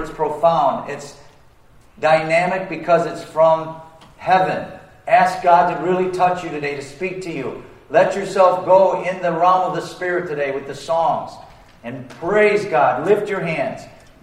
[0.00, 0.90] it's profound.
[0.90, 1.16] It's
[2.00, 3.80] dynamic because it's from
[4.16, 4.66] heaven.
[5.06, 7.64] Ask God to really touch you today, to speak to you.
[7.90, 11.32] Let yourself go in the realm of the Spirit today with the songs.
[11.82, 13.06] And praise God.
[13.06, 13.82] Lift your hands.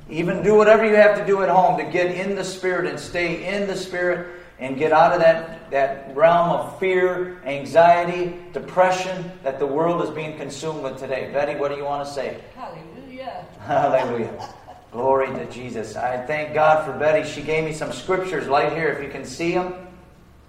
[0.09, 2.97] Even do whatever you have to do at home to get in the Spirit and
[2.97, 9.31] stay in the Spirit and get out of that, that realm of fear, anxiety, depression
[9.43, 11.29] that the world is being consumed with today.
[11.33, 12.39] Betty, what do you want to say?
[12.55, 13.45] Hallelujah.
[13.59, 14.49] Hallelujah.
[14.91, 15.95] Glory to Jesus.
[15.95, 17.29] I thank God for Betty.
[17.29, 19.73] She gave me some scriptures right here, if you can see them.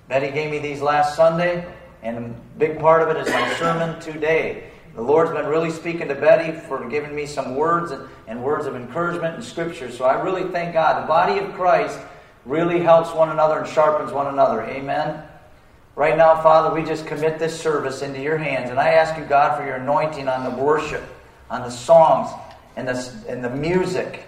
[0.09, 1.67] Betty gave me these last Sunday,
[2.03, 4.71] and a big part of it is my sermon today.
[4.95, 8.67] The Lord's been really speaking to Betty for giving me some words and, and words
[8.67, 9.91] of encouragement and scripture.
[9.91, 11.03] So I really thank God.
[11.03, 11.99] The body of Christ
[12.47, 14.63] really helps one another and sharpens one another.
[14.63, 15.23] Amen.
[15.95, 18.71] Right now, Father, we just commit this service into your hands.
[18.71, 21.03] And I ask you, God, for your anointing on the worship,
[21.51, 22.31] on the songs,
[22.77, 24.25] and the, and the music,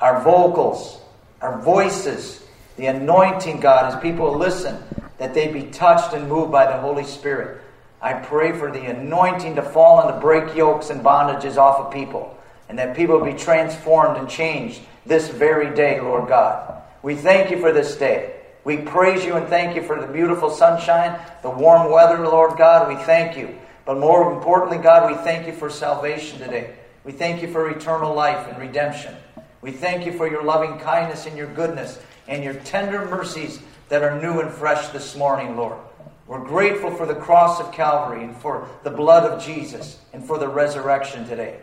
[0.00, 1.00] our vocals,
[1.40, 2.42] our voices,
[2.76, 4.82] the anointing, God, as people listen,
[5.18, 7.60] that they be touched and moved by the Holy Spirit.
[8.00, 11.92] I pray for the anointing to fall and to break yokes and bondages off of
[11.92, 16.82] people, and that people be transformed and changed this very day, Lord God.
[17.02, 18.34] We thank you for this day.
[18.64, 22.88] We praise you and thank you for the beautiful sunshine, the warm weather, Lord God.
[22.88, 23.58] We thank you.
[23.86, 26.74] But more importantly, God, we thank you for salvation today.
[27.04, 29.14] We thank you for eternal life and redemption.
[29.60, 34.02] We thank you for your loving kindness and your goodness and your tender mercies that
[34.02, 35.78] are new and fresh this morning, Lord.
[36.26, 40.38] We're grateful for the cross of Calvary and for the blood of Jesus and for
[40.38, 41.58] the resurrection today.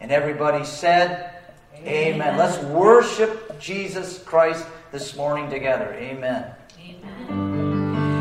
[0.00, 1.30] And everybody said,
[1.76, 2.14] Amen.
[2.14, 2.38] Amen.
[2.38, 5.92] Let's worship Jesus Christ this morning together.
[5.94, 6.52] Amen.
[6.78, 8.14] Amen.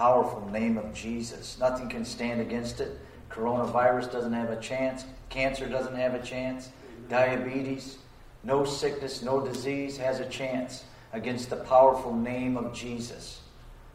[0.00, 1.58] Powerful name of Jesus.
[1.60, 2.98] Nothing can stand against it.
[3.28, 5.04] Coronavirus doesn't have a chance.
[5.28, 6.70] Cancer doesn't have a chance.
[7.10, 7.98] Diabetes,
[8.42, 13.42] no sickness, no disease has a chance against the powerful name of Jesus.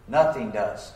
[0.08, 0.92] Nothing does.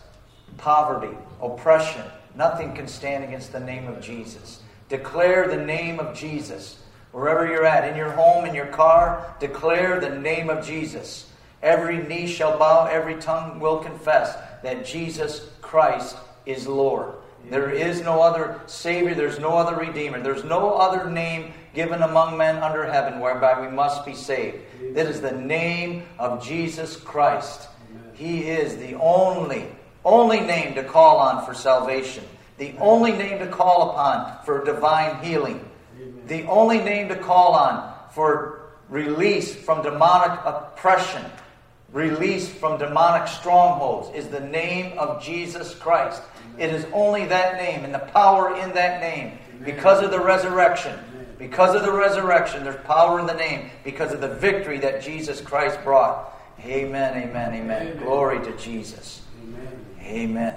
[0.57, 4.61] Poverty, oppression, nothing can stand against the name of Jesus.
[4.89, 6.83] Declare the name of Jesus.
[7.13, 11.31] Wherever you're at, in your home, in your car, declare the name of Jesus.
[11.63, 17.13] Every knee shall bow, every tongue will confess that Jesus Christ is Lord.
[17.49, 22.37] There is no other Savior, there's no other Redeemer, there's no other name given among
[22.37, 24.57] men under heaven whereby we must be saved.
[24.93, 27.67] That is the name of Jesus Christ.
[28.13, 29.65] He is the only,
[30.03, 32.25] only name to call on for salvation,
[32.57, 35.65] the only name to call upon for divine healing,
[36.27, 41.23] the only name to call on for release from demonic oppression,
[41.91, 46.21] release from demonic strongholds is the name of Jesus Christ.
[46.57, 50.97] It is only that name and the power in that name because of the resurrection.
[51.37, 55.39] Because of the resurrection, there's power in the name because of the victory that Jesus
[55.39, 56.33] Christ brought.
[56.65, 57.97] Amen, amen, amen.
[57.97, 59.21] Glory to Jesus.
[60.01, 60.53] Amen.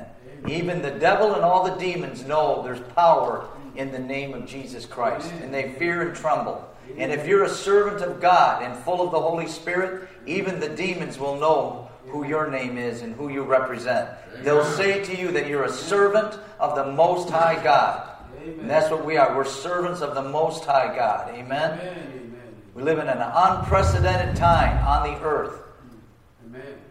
[0.48, 4.84] Even the devil and all the demons know there's power in the name of Jesus
[4.84, 6.68] Christ, and they fear and tremble.
[6.98, 10.68] And if you're a servant of God and full of the Holy Spirit, even the
[10.68, 14.10] demons will know who your name is and who you represent.
[14.42, 18.08] They'll say to you that you're a servant of the Most High God.
[18.44, 19.36] And that's what we are.
[19.36, 21.34] We're servants of the Most High God.
[21.34, 22.34] Amen.
[22.74, 25.60] We live in an unprecedented time on the earth.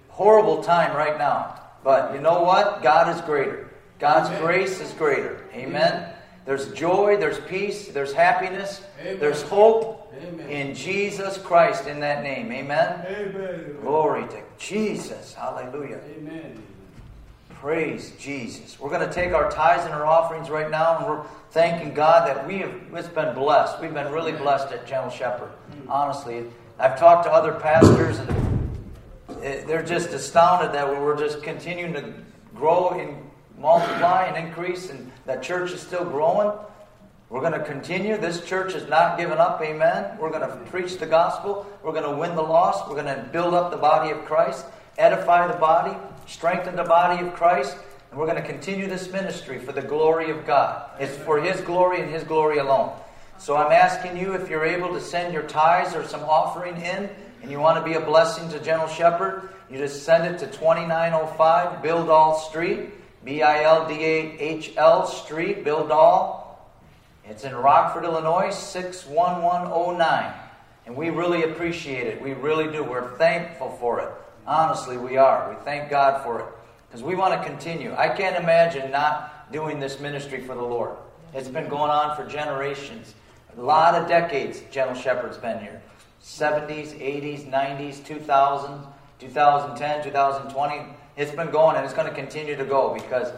[0.10, 1.60] Horrible time right now.
[1.84, 2.84] But you know what?
[2.84, 3.70] God is greater.
[4.00, 5.46] God's grace is greater.
[5.54, 6.14] Amen.
[6.46, 10.14] There's joy, there's peace, there's happiness, there's hope
[10.50, 12.52] in Jesus Christ in that name.
[12.52, 13.06] Amen.
[13.82, 15.34] Glory to Jesus.
[15.34, 16.00] Hallelujah.
[17.50, 18.80] Praise Jesus.
[18.80, 22.28] We're going to take our tithes and our offerings right now, and we're thanking God
[22.28, 23.80] that we have it's been blessed.
[23.80, 25.52] We've been really blessed at Gentle Shepherd.
[25.88, 26.46] Honestly,
[26.80, 28.60] I've talked to other pastors, and
[29.44, 32.12] eh, they're just astounded that we're just continuing to
[32.56, 36.52] grow and multiply and increase, and that church is still growing.
[37.30, 38.18] We're going to continue.
[38.18, 39.62] This church is not giving up.
[39.62, 40.18] Amen.
[40.20, 41.66] We're going to preach the gospel.
[41.82, 42.90] We're going to win the lost.
[42.90, 44.66] We're going to build up the body of Christ,
[44.98, 45.96] edify the body,
[46.28, 47.78] strengthen the body of Christ,
[48.10, 50.92] and we're going to continue this ministry for the glory of God.
[51.00, 52.92] It's for His glory and His glory alone.
[53.38, 57.10] So I'm asking you if you're able to send your tithes or some offering in,
[57.42, 60.48] and you want to be a blessing to Gentle Shepherd, you just send it to
[60.48, 62.90] 2905 Bildahl Street,
[63.24, 66.42] B I L D A H L Street, Bill Dahl.
[67.26, 70.34] It's in Rockford, Illinois, 61109.
[70.86, 72.22] And we really appreciate it.
[72.22, 72.84] We really do.
[72.84, 74.10] We're thankful for it.
[74.48, 75.50] Honestly, we are.
[75.50, 76.46] We thank God for it.
[76.88, 77.94] Because we want to continue.
[77.96, 80.98] I can't imagine not doing this ministry for the Lord.
[81.34, 83.16] It's been going on for generations.
[83.58, 85.82] A lot of decades, Gentle Shepherd's been here
[86.24, 88.84] 70s, 80s, 90s, 2000,
[89.20, 90.94] 2010, 2020.
[91.18, 93.32] It's been going and it's going to continue to go because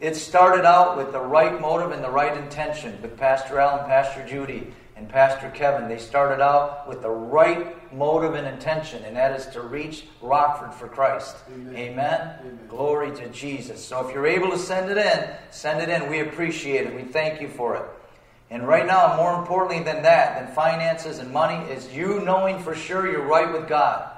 [0.00, 3.86] it started out with the right motive and the right intention with Pastor Al and
[3.86, 5.88] Pastor Judy and Pastor Kevin.
[5.88, 10.74] They started out with the right motive and intention, and that is to reach Rockford
[10.74, 11.36] for Christ.
[11.52, 11.76] Amen.
[11.76, 12.36] Amen?
[12.40, 12.58] Amen.
[12.68, 13.84] Glory to Jesus.
[13.84, 16.10] So if you're able to send it in, send it in.
[16.10, 16.94] We appreciate it.
[16.94, 17.84] We thank you for it.
[18.50, 22.74] And right now, more importantly than that, than finances and money, is you knowing for
[22.74, 24.10] sure you're right with God.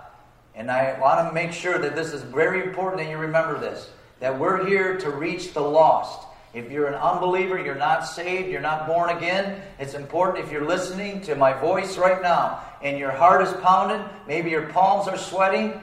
[0.56, 3.90] And I want to make sure that this is very important that you remember this
[4.18, 6.26] that we're here to reach the lost.
[6.54, 10.64] If you're an unbeliever, you're not saved, you're not born again, it's important if you're
[10.64, 15.18] listening to my voice right now and your heart is pounding, maybe your palms are
[15.18, 15.82] sweating,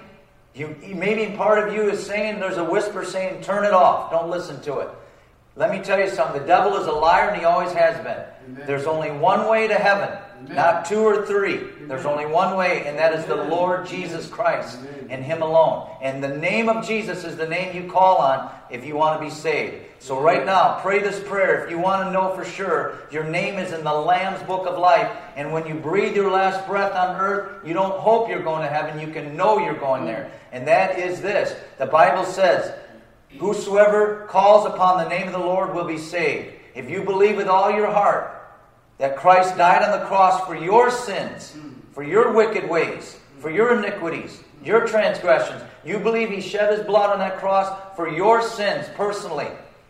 [0.55, 4.31] you, maybe part of you is saying, there's a whisper saying, turn it off, don't
[4.31, 4.89] listen to it.
[5.55, 8.25] Let me tell you something the devil is a liar and he always has been.
[8.57, 8.63] Amen.
[8.65, 10.17] There's only one way to heaven.
[10.49, 11.57] Not two or three.
[11.87, 14.79] There's only one way, and that is the Lord Jesus Christ
[15.09, 15.89] and Him alone.
[16.01, 19.25] And the name of Jesus is the name you call on if you want to
[19.25, 19.75] be saved.
[19.99, 23.57] So, right now, pray this prayer if you want to know for sure your name
[23.57, 25.09] is in the Lamb's book of life.
[25.35, 28.67] And when you breathe your last breath on earth, you don't hope you're going to
[28.67, 30.31] heaven, you can know you're going there.
[30.51, 32.73] And that is this the Bible says,
[33.39, 36.53] Whosoever calls upon the name of the Lord will be saved.
[36.75, 38.42] If you believe with all your heart
[38.97, 41.55] that Christ died on the cross for your sins,
[41.91, 47.11] for your wicked ways, for your iniquities, your transgressions, you believe He shed His blood
[47.11, 49.49] on that cross for your sins personally,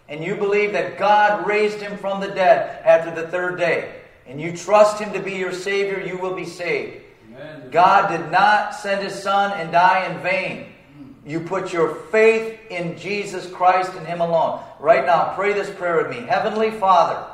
[0.10, 4.42] and you believe that God raised Him from the dead after the third day, and
[4.42, 7.02] you trust Him to be your Savior, you will be saved.
[7.30, 7.70] Amen.
[7.72, 10.74] God did not send his son and die in vain.
[11.26, 14.62] You put your faith in Jesus Christ and him alone.
[14.80, 16.28] Right now, pray this prayer with me.
[16.28, 17.33] Heavenly Father, Heavenly Father,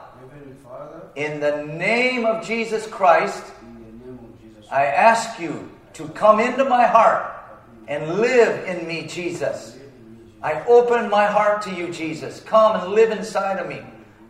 [1.15, 3.43] in the name of Jesus Christ,
[4.71, 7.35] I ask you to come into my heart
[7.87, 9.77] and live in me, Jesus.
[10.41, 12.39] I open my heart to you, Jesus.
[12.41, 13.81] Come and live inside of me.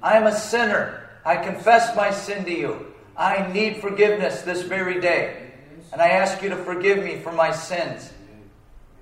[0.01, 1.09] I am a sinner.
[1.25, 2.93] I confess my sin to you.
[3.15, 5.51] I need forgiveness this very day.
[5.91, 8.11] And I ask you to forgive me for my sins.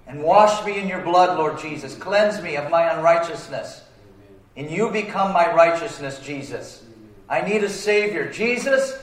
[0.07, 1.95] And wash me in your blood, Lord Jesus.
[1.95, 3.83] Cleanse me of my unrighteousness.
[4.55, 6.83] And you become my righteousness, Jesus.
[7.29, 8.31] I need a Savior.
[8.31, 8.97] Jesus,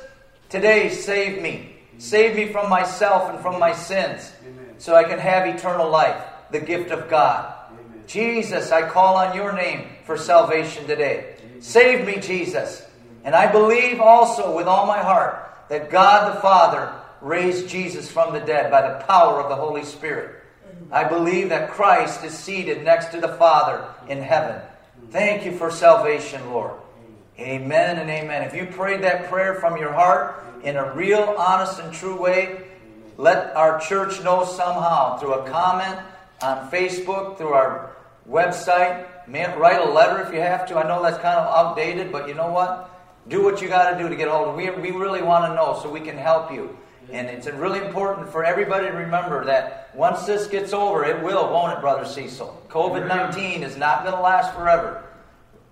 [0.48, 1.76] today save me.
[1.98, 4.74] Save me from myself and from my sins Amen.
[4.78, 7.54] so I can have eternal life, the gift of God.
[7.70, 8.02] Amen.
[8.06, 11.36] Jesus, I call on your name for salvation today.
[11.60, 12.86] Save me, Jesus.
[13.24, 18.34] And I believe also with all my heart that God the Father raised Jesus from
[18.34, 20.42] the dead by the power of the Holy Spirit.
[20.90, 24.60] I believe that Christ is seated next to the Father in heaven.
[25.10, 26.74] Thank you for salvation, Lord.
[27.38, 28.42] Amen and amen.
[28.44, 32.60] If you prayed that prayer from your heart in a real, honest, and true way,
[33.16, 35.98] let our church know somehow through a comment
[36.42, 37.90] on Facebook, through our
[38.28, 39.06] website.
[39.26, 40.76] Man, write a letter if you have to.
[40.76, 42.90] I know that's kind of outdated, but you know what?
[43.28, 44.54] Do what you got to do to get hold of.
[44.54, 46.76] We we really want to know so we can help you.
[47.10, 51.50] And it's really important for everybody to remember that once this gets over, it will,
[51.52, 52.62] won't it, Brother Cecil?
[52.68, 55.03] COVID 19 is not going to last forever.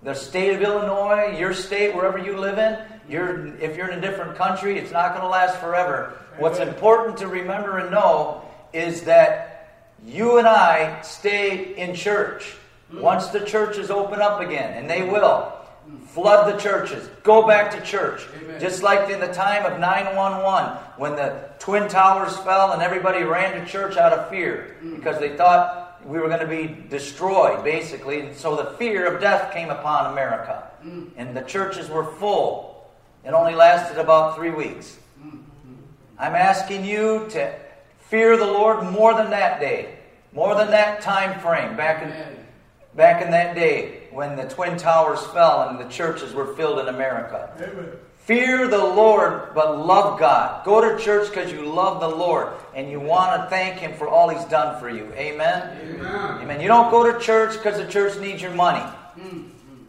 [0.03, 2.77] The state of Illinois, your state, wherever you live in,
[3.07, 6.13] you're, if you're in a different country, it's not going to last forever.
[6.37, 8.41] What's important to remember and know
[8.73, 9.53] is that
[10.05, 12.55] you and I stay in church.
[12.91, 15.53] Once the churches open up again, and they will,
[16.07, 18.27] flood the churches, go back to church.
[18.41, 18.59] Amen.
[18.59, 23.59] Just like in the time of 911, when the Twin Towers fell and everybody ran
[23.59, 24.95] to church out of fear mm.
[24.95, 28.21] because they thought we were going to be destroyed, basically.
[28.21, 30.69] And so the fear of death came upon America.
[30.85, 31.11] Mm.
[31.17, 32.91] And the churches were full.
[33.23, 34.97] It only lasted about three weeks.
[35.21, 35.39] Mm.
[36.19, 37.53] I'm asking you to
[38.09, 39.97] fear the Lord more than that day,
[40.33, 42.45] more than that time frame back in, Amen.
[42.95, 46.89] back in that day when the Twin Towers fell and the churches were filled in
[46.89, 47.49] America.
[48.25, 50.63] Fear the Lord, but love God.
[50.63, 54.07] Go to church because you love the Lord and you want to thank Him for
[54.07, 55.11] all He's done for you.
[55.13, 55.77] Amen?
[55.81, 56.41] Amen.
[56.41, 56.61] Amen.
[56.61, 58.83] You don't go to church because the church needs your money.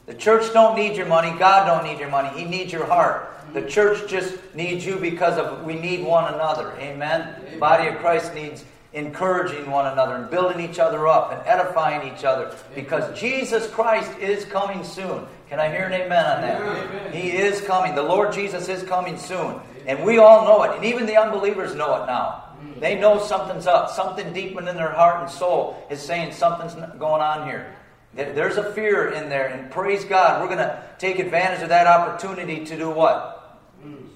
[0.06, 1.36] The church don't need your money.
[1.38, 2.28] God don't need your money.
[2.38, 3.30] He needs your heart.
[3.52, 6.72] The church just needs you because of we need one another.
[6.78, 7.36] Amen.
[7.52, 8.64] The body of Christ needs
[8.94, 14.16] encouraging one another and building each other up and edifying each other because Jesus Christ
[14.18, 15.26] is coming soon.
[15.50, 16.60] Can I hear an amen on that?
[16.62, 17.12] Amen.
[17.12, 17.94] He is coming.
[17.94, 19.60] The Lord Jesus is coming soon.
[19.86, 20.76] And we all know it.
[20.76, 22.40] And even the unbelievers know it now.
[22.78, 23.90] They know something's up.
[23.90, 27.74] Something deep within their heart and soul is saying something's going on here.
[28.14, 29.46] There- There's a fear in there.
[29.48, 33.60] And praise God, we're going to take advantage of that opportunity to do what?
[33.84, 34.06] Mm.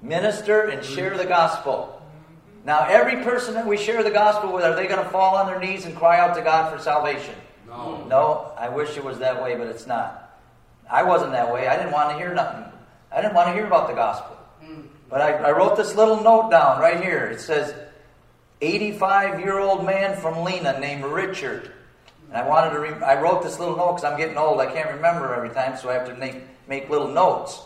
[0.00, 1.95] Minister and share the gospel.
[2.66, 5.46] Now, every person that we share the gospel with, are they going to fall on
[5.46, 7.36] their knees and cry out to God for salvation?
[7.64, 8.04] No.
[8.10, 10.36] No, I wish it was that way, but it's not.
[10.90, 11.68] I wasn't that way.
[11.68, 12.64] I didn't want to hear nothing.
[13.12, 14.36] I didn't want to hear about the gospel.
[14.60, 14.80] Hmm.
[15.08, 17.26] But I, I wrote this little note down right here.
[17.26, 17.72] It says,
[18.60, 21.70] 85 year old man from Lena named Richard.
[22.28, 24.60] And I wanted to, re- I wrote this little note because I'm getting old.
[24.60, 27.60] I can't remember every time, so I have to make, make little notes.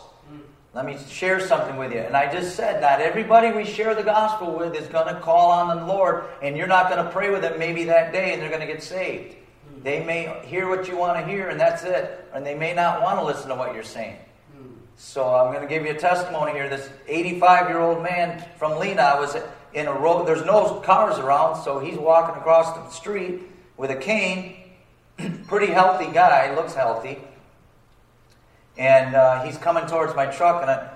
[0.73, 1.99] Let me share something with you.
[1.99, 5.51] And I just said, not everybody we share the gospel with is going to call
[5.51, 8.41] on the Lord, and you're not going to pray with them maybe that day, and
[8.41, 9.35] they're going to get saved.
[9.83, 12.25] They may hear what you want to hear, and that's it.
[12.33, 14.17] And they may not want to listen to what you're saying.
[14.95, 16.69] So I'm going to give you a testimony here.
[16.69, 19.35] This 85 year old man from Lena was
[19.73, 20.27] in a road.
[20.27, 23.41] There's no cars around, so he's walking across the street
[23.77, 24.57] with a cane.
[25.47, 27.19] Pretty healthy guy, looks healthy.
[28.81, 30.89] And uh, he's coming towards my truck, and I,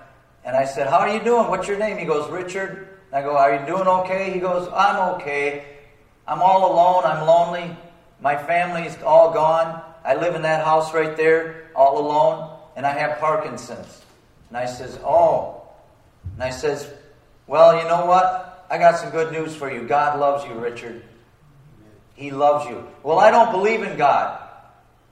[0.43, 1.49] and I said, How are you doing?
[1.49, 1.99] What's your name?
[1.99, 2.88] He goes, Richard.
[3.13, 4.31] I go, Are you doing okay?
[4.33, 5.63] He goes, I'm okay.
[6.27, 7.03] I'm all alone.
[7.05, 7.77] I'm lonely.
[8.19, 9.83] My family's all gone.
[10.03, 14.01] I live in that house right there, all alone, and I have Parkinson's.
[14.49, 15.61] And I says, Oh.
[16.33, 16.89] And I says,
[17.45, 18.65] Well, you know what?
[18.67, 19.88] I got some good news for you.
[19.88, 21.03] God loves you, Richard.
[22.15, 22.83] He loves you.
[23.03, 24.41] Well, I don't believe in God.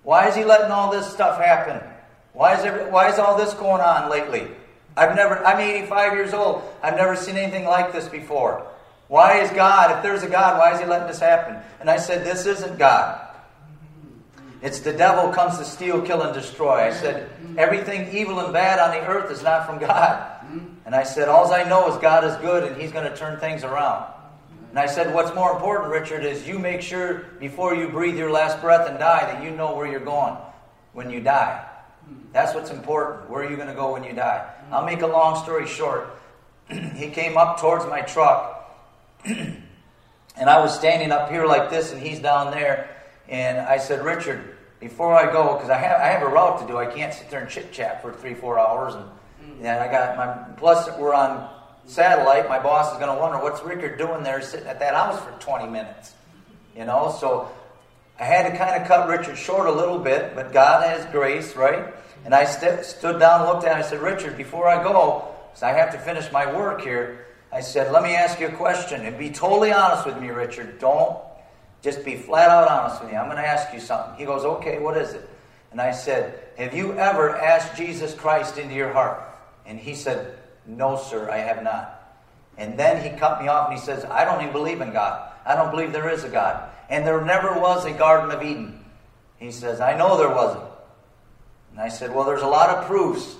[0.01, 1.92] Why is He letting all this stuff happen?
[2.33, 4.47] Why is, every, why is all this going on lately?
[4.97, 6.63] I've never, I'm 85 years old.
[6.81, 8.67] I've never seen anything like this before.
[9.07, 11.57] Why is God, if there's a God, why is He letting this happen?
[11.79, 13.19] And I said, This isn't God.
[14.61, 16.79] It's the devil comes to steal, kill, and destroy.
[16.79, 20.29] I said, Everything evil and bad on the earth is not from God.
[20.85, 23.39] And I said, All I know is God is good and He's going to turn
[23.39, 24.11] things around.
[24.69, 28.31] And I said, What's more important, Richard, is you make sure before you breathe your
[28.31, 30.35] last breath and die that you know where you're going
[30.93, 31.63] when you die.
[32.31, 33.29] That's what's important.
[33.29, 34.49] Where are you going to go when you die?
[34.71, 36.19] I'll make a long story short.
[36.95, 38.75] he came up towards my truck,
[39.25, 39.63] and
[40.37, 42.89] I was standing up here like this, and he's down there.
[43.29, 46.67] And I said, Richard, before I go, because I have, I have a route to
[46.67, 48.95] do, I can't sit there and chit chat for three, four hours.
[48.95, 49.59] And, mm.
[49.59, 51.49] and I got my, plus we're on
[51.85, 52.49] satellite.
[52.49, 55.31] My boss is going to wonder, what's Richard doing there sitting at that house for
[55.39, 56.13] 20 minutes?
[56.75, 57.49] You know, so
[58.23, 61.57] I had to kind of cut Richard short a little bit, but God has grace,
[61.57, 61.93] right?
[62.23, 63.79] And I st- stood down looked at him.
[63.79, 67.59] I said, Richard, before I go, because I have to finish my work here, I
[67.59, 69.05] said, let me ask you a question.
[69.05, 70.79] And be totally honest with me, Richard.
[70.79, 71.17] Don't
[71.81, 73.17] just be flat out honest with me.
[73.17, 74.17] I'm going to ask you something.
[74.17, 75.29] He goes, okay, what is it?
[75.71, 79.21] And I said, have you ever asked Jesus Christ into your heart?
[79.65, 82.15] And he said, no, sir, I have not.
[82.57, 85.29] And then he cut me off and he says, I don't even believe in God.
[85.45, 86.69] I don't believe there is a God.
[86.93, 88.79] And there never was a Garden of Eden.
[89.39, 90.63] He says, I know there wasn't.
[91.71, 93.35] And I said, Well, there's a lot of proofs,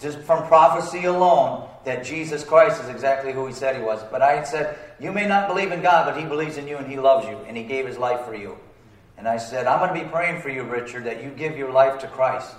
[0.00, 4.02] just from prophecy alone, that Jesus Christ is exactly who he said he was.
[4.10, 6.86] But I said, You may not believe in God, but he believes in you and
[6.90, 8.56] he loves you, and he gave his life for you.
[9.18, 11.72] And I said, I'm going to be praying for you, Richard, that you give your
[11.72, 12.54] life to Christ.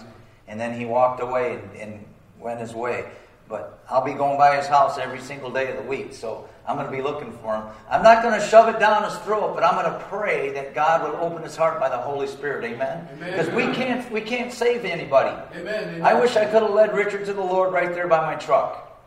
[0.47, 2.05] And then he walked away and, and
[2.39, 3.09] went his way.
[3.49, 6.75] But I'll be going by his house every single day of the week, so I'm
[6.75, 7.63] going to be looking for him.
[7.89, 10.75] I'm not going to shove it down his throat, but I'm going to pray that
[10.75, 12.65] God will open his heart by the Holy Spirit.
[12.65, 13.07] Amen.
[13.19, 15.35] Because we can't we can't save anybody.
[15.57, 16.01] Amen.
[16.01, 18.99] I wish I could have led Richard to the Lord right there by my truck.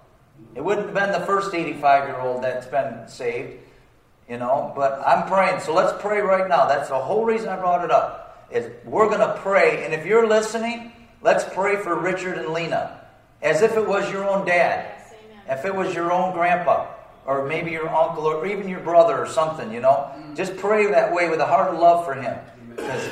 [0.55, 3.59] It wouldn't have been the first 85 year old that's been saved,
[4.29, 4.73] you know.
[4.75, 6.67] But I'm praying, so let's pray right now.
[6.67, 8.49] That's the whole reason I brought it up.
[8.51, 10.93] Is we're going to pray, and if you're listening,
[11.23, 13.01] let's pray for Richard and Lena
[13.43, 14.93] as if it was your own dad,
[15.49, 16.87] if it was your own grandpa,
[17.27, 20.11] or maybe your uncle, or even your brother, or something, you know.
[20.17, 20.37] Mm.
[20.37, 22.39] Just pray that way with a heart of love for him.
[22.75, 23.09] Because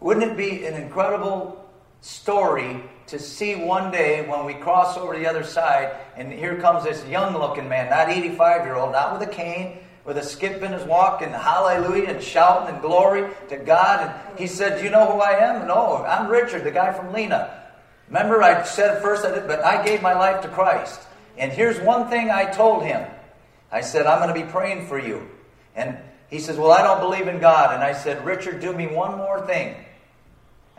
[0.00, 1.64] wouldn't it be an incredible
[2.00, 6.84] story to see one day when we cross over the other side and here comes
[6.84, 10.62] this young looking man, not 85 year old, not with a cane, with a skip
[10.62, 14.00] in his walk and hallelujah and shouting and glory to God.
[14.00, 15.66] And he said, Do you know who I am?
[15.66, 17.62] No, I'm Richard, the guy from Lena.
[18.08, 21.00] Remember, I said first, I did, but I gave my life to Christ.
[21.38, 23.06] And here's one thing I told him
[23.70, 25.28] I said, I'm going to be praying for you.
[25.74, 27.74] And he says, Well, I don't believe in God.
[27.74, 29.76] And I said, Richard, do me one more thing.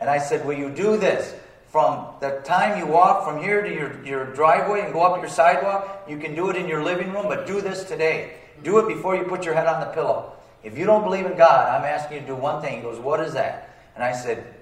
[0.00, 1.34] And I said, Will you do this?
[1.68, 5.28] From the time you walk from here to your, your driveway and go up your
[5.28, 8.34] sidewalk, you can do it in your living room, but do this today.
[8.62, 10.32] Do it before you put your head on the pillow.
[10.64, 12.76] If you don't believe in God, I'm asking you to do one thing.
[12.76, 13.76] He goes, What is that?
[13.94, 14.54] And I said,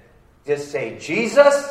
[0.46, 1.70] Just say, Jesus,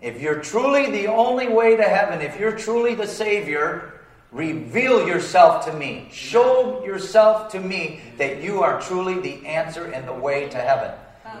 [0.00, 3.94] if you're truly the only way to heaven, if you're truly the Savior,
[4.30, 6.08] reveal yourself to me.
[6.12, 10.92] Show yourself to me that you are truly the answer and the way to heaven.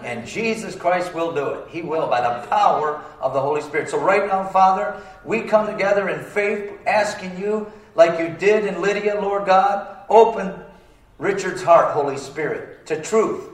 [0.02, 1.68] And Jesus Christ will do it.
[1.70, 3.88] He will by the power of the Holy Spirit.
[3.88, 8.80] So, right now, Father, we come together in faith, asking you, like you did in
[8.80, 10.54] Lydia, Lord God, open
[11.18, 13.48] Richard's heart, Holy Spirit, to truth.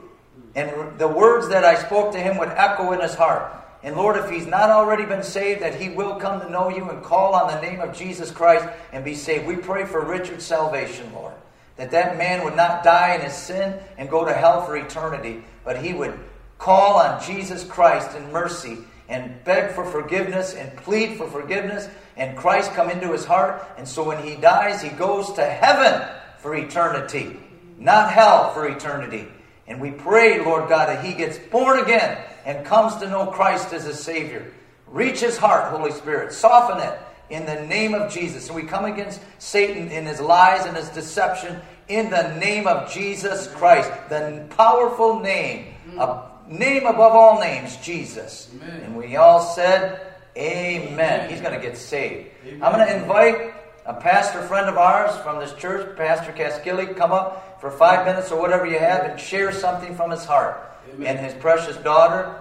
[0.55, 3.51] And the words that I spoke to him would echo in his heart.
[3.85, 6.89] And Lord, if he's not already been saved, that he will come to know you
[6.89, 9.45] and call on the name of Jesus Christ and be saved.
[9.45, 11.35] We pray for Richard's salvation, Lord.
[11.77, 15.43] That that man would not die in his sin and go to hell for eternity,
[15.63, 16.17] but he would
[16.57, 22.35] call on Jesus Christ in mercy and beg for forgiveness and plead for forgiveness, and
[22.35, 23.63] Christ come into his heart.
[23.77, 26.01] And so when he dies, he goes to heaven
[26.39, 27.39] for eternity,
[27.77, 29.27] not hell for eternity.
[29.67, 33.73] And we pray, Lord God, that he gets born again and comes to know Christ
[33.73, 34.51] as his Savior.
[34.87, 36.31] Reach his heart, Holy Spirit.
[36.31, 38.47] Soften it in the name of Jesus.
[38.47, 42.91] And we come against Satan in his lies and his deception in the name of
[42.91, 45.99] Jesus Christ, the powerful name, mm.
[45.99, 48.49] a name above all names, Jesus.
[48.55, 48.81] Amen.
[48.81, 50.01] And we all said,
[50.37, 51.29] Amen.
[51.29, 52.29] He's going to get saved.
[52.61, 53.53] I'm going to invite
[53.85, 58.31] a pastor friend of ours from this church, Pastor Caskilly, come up for five minutes
[58.31, 60.74] or whatever you have and share something from his heart.
[60.95, 61.07] Amen.
[61.07, 62.35] And his precious daughter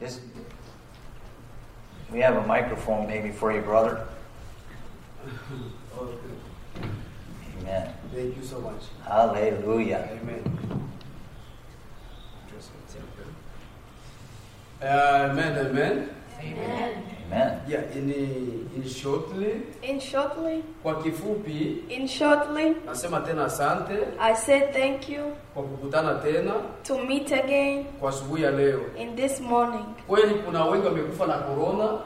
[0.00, 0.20] is.
[2.12, 4.06] We have a microphone maybe for you, brother.
[5.96, 6.16] Okay.
[7.60, 7.94] Amen.
[8.12, 8.82] Thank you so much.
[9.04, 10.08] Hallelujah.
[10.20, 10.60] Amen.
[14.82, 16.08] Uh, amen,
[16.40, 16.92] amen.
[17.32, 17.60] Amen.
[17.68, 18.10] Yeah, in,
[18.76, 25.32] in shortly, In shortly, kwa kifupi, in shortly, nasema tena asante I said thank you
[25.54, 28.80] kwa kukutana tena to meet again kwa asubuhi ya leo.
[28.98, 29.84] in this morning.
[30.08, 31.98] Kweli kuna wengi wamekufa na corona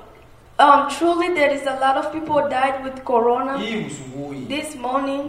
[0.56, 5.28] Um, truly, there is a lot of people died with corona this morning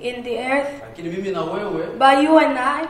[0.00, 2.86] in the earth, lakini mimi na wewe but you and I,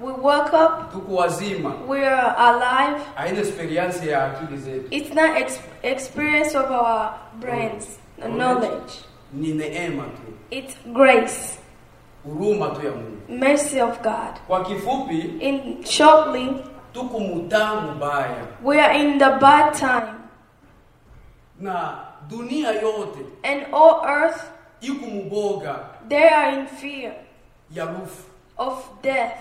[0.00, 3.02] we woke up, wazima, we are alive.
[3.16, 9.04] haina experience ya akili zetu, It's not ex- experience of our brains, the knowledge.
[9.34, 11.58] ni neema tu, It's grace,
[12.24, 13.16] huruma tu ya Mungu.
[13.28, 14.64] mercy of God.
[14.66, 16.56] Kifupi, In shortly,
[16.94, 20.15] tuko mutaa mubaya we are in the bad time,
[21.60, 21.98] na
[22.28, 24.42] dunia yote and all earth
[24.80, 25.78] ikumuboga
[26.08, 27.12] they are in fear
[27.70, 28.22] ya rufu
[28.58, 29.38] of death.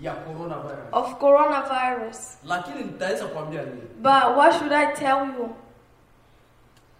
[0.00, 2.36] ya coronavirus, of coronavirus.
[2.44, 3.82] lakini nitaweza kuambia nini?
[3.98, 5.54] But what should I tell you?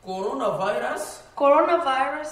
[0.06, 2.28] Coronavirus, Coronavirus,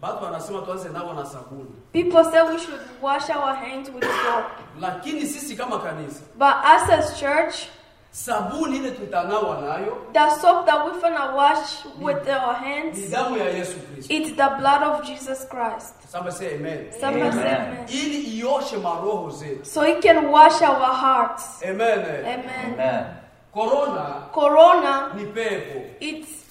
[0.00, 4.44] bado wanasema tuanze nao na sabuni, people say we should wash our hands with soap.
[4.80, 7.68] lakini sisi kama kanisa, But us as church,
[8.10, 12.56] sabuni ile tutanawa nayo the soap that we gonna wash with our
[12.94, 14.14] ni damu ya Yesu Kristo.
[14.14, 15.94] it's the blood of Jesus Christ.
[16.10, 17.70] somebody say amen, Somebody say Amen.
[17.70, 17.86] amen.
[17.88, 19.64] ili ioshe maroho zetu.
[19.64, 21.62] So it can wash our hearts.
[21.62, 21.98] Amen.
[21.98, 22.72] Amen.
[22.74, 23.04] Amen.
[23.52, 26.44] Corona Corona, ni pepo, it's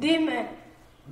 [0.00, 0.46] demon.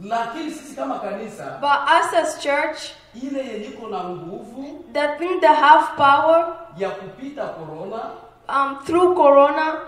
[0.05, 2.79] lakini sisi kama kanisa, But us as church,
[3.23, 8.11] ile yenye iko na nguvu that thing that have power ya kupita corona,
[8.49, 9.81] um, through corona,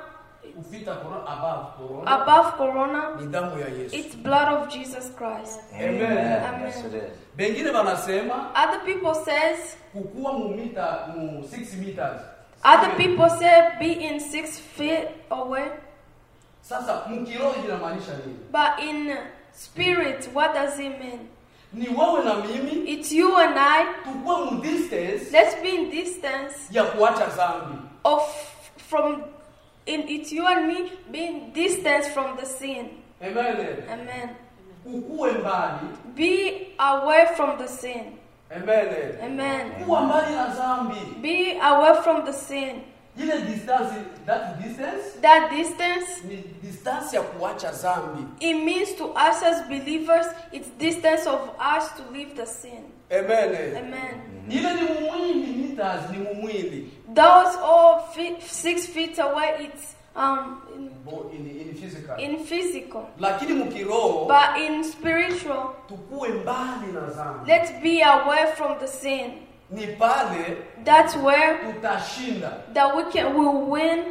[0.56, 3.96] kupita corona, above corona above corona, ni damu ya Yesu.
[3.96, 5.61] it's blood of Jesus Christ.
[5.74, 6.02] Amen.
[6.44, 6.61] Amen.
[6.66, 7.12] Yes, it is.
[7.36, 12.20] Bengine wanasema Other people says kukuwa mu mita mu 6 meters.
[12.64, 15.68] other people say be in six feet away.
[16.62, 18.38] Sasa mkiroho inamaanisha nini?
[18.52, 19.16] But in
[19.52, 21.28] spirit, what does it mean?
[21.72, 23.84] Ni wewe na mimi It's you and I.
[24.04, 27.78] tukuwe mu distance Let's be in distance ya kuacha dhambi.
[28.05, 28.22] Of
[28.76, 29.24] from
[29.86, 32.90] in it you and me being distance from the sin.
[33.22, 33.84] Amen.
[33.88, 34.36] Amen.
[34.86, 36.14] Mbali.
[36.14, 38.18] Be away from the sin.
[38.53, 39.16] Amen.
[39.22, 39.70] Amen.
[39.84, 41.20] Kuwa mbali na dhambi.
[41.22, 42.82] Be away from the sin.
[43.18, 43.92] Ile distance,
[44.26, 48.26] that distance That distance ni distance ya kuacha dhambi.
[48.40, 52.84] it means to us as believers, it's distance of us to leave the sin.
[53.11, 53.76] Amen.
[53.76, 54.20] Amen.
[54.50, 56.90] Ile ni mumwili meters, ni mumwili.
[57.14, 60.90] Those all feet, six feet away, it's um in,
[61.32, 62.16] In, in physical.
[62.20, 67.50] in physical, Lakini mkiroho but in spiritual, tukuwe mbali na dhambi.
[67.52, 69.32] let's be away from the sin.
[69.70, 74.04] Ni pale That's where tutashinda that we can we will win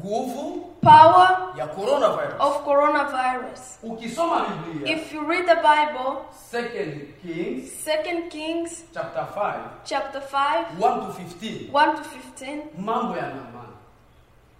[0.00, 2.40] nguvu power ya coronavirus.
[2.40, 3.78] of coronavirus.
[3.82, 10.66] Ukisoma Biblia, If you read the Bible, Second Kings Second Kings chapter 5, chapter five,
[10.78, 13.68] 1 to 15, one to fifteen, mambo ya Naaman.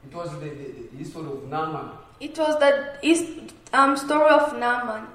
[0.04, 1.90] It was the, the, the history of Naaman.
[2.20, 5.06] it was the um story of Naaman.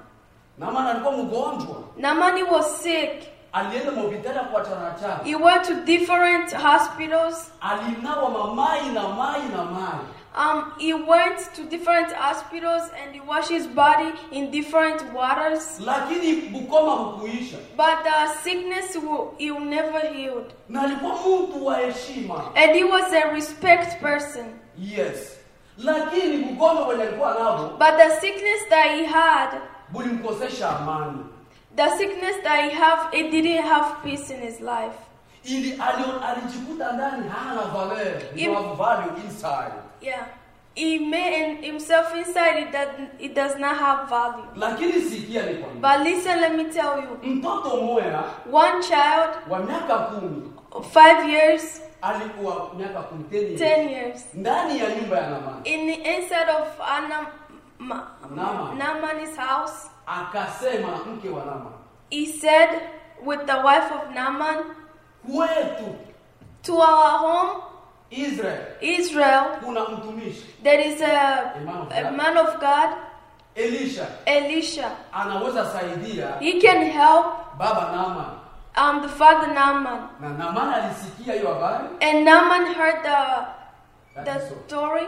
[0.58, 3.22] Naaman alikuwa mgonjwa, Naaman was sick.
[3.52, 7.50] Alienda hospitali kuachana na He went to different hospitals.
[7.60, 9.98] alinawa mamai na mai na mai,
[10.36, 15.80] Um, he went to different hospitals and he washed his body in different waters.
[15.80, 20.52] lakini bukoma hukuisha, But the sickness will, he will never healed.
[20.68, 22.52] na alikuwa mtu wa heshima.
[22.54, 24.46] And he was a respect person.
[24.78, 25.38] Yes,
[25.78, 29.50] lakini ugonjwa wenye alikuwa nao But the sickness that he had,
[29.88, 31.18] bulimkosesha amani
[31.78, 34.96] the sickness that he have, it didn't have peace in his life.
[35.44, 40.26] ili ali- alijikuta ndani hana valeur Im- no value inside Yeah.
[40.74, 44.44] He made himself inside it that it does not have value.
[44.56, 47.30] lakini sikia ni But listen, let me tell you.
[47.30, 48.22] mtoto mmoja
[48.52, 50.52] One child, wa miaka kumi
[50.92, 56.16] five years, alikuwa miaka 10 years, ten years, ndani ya nyumba ya Naamani in the
[56.16, 57.26] inside of Anna,
[57.78, 58.06] Ma,
[58.36, 58.78] Naaman.
[58.78, 61.76] Naaman's house, akasema na mke wa Naamani
[62.10, 62.70] he said
[63.24, 64.64] with the wife of Naaman,
[65.26, 65.94] kwetu
[66.62, 67.62] to our home,
[68.10, 72.16] Israel Israel, kuna mtumishi there is a, A man of a God.
[72.16, 72.90] man of God,
[73.56, 74.90] Elisha Elisha.
[75.12, 77.26] anaweza saidia He can help
[77.58, 78.38] baba Naaman
[78.76, 80.08] um, the father Naaman.
[80.20, 85.06] na Naaman alisikia hiyo habari And Naaman heard the, the story.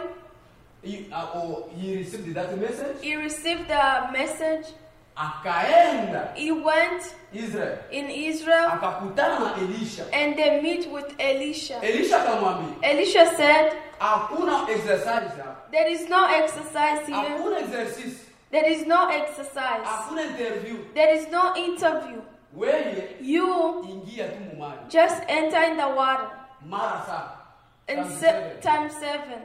[0.83, 4.65] He, uh, or he received that message He received the message.
[6.35, 11.79] He went Israel in Israel akakutana Elisha and they meet with Elisha.
[11.83, 12.17] Elisha
[12.83, 17.37] Elisha said, hakuna exercise hapa There is no exercise here.
[18.51, 19.87] There is no exercise.
[20.93, 22.21] There is no interview.
[23.21, 26.29] You ingia tu mumani just enter in the water
[27.87, 29.39] and se- times seven.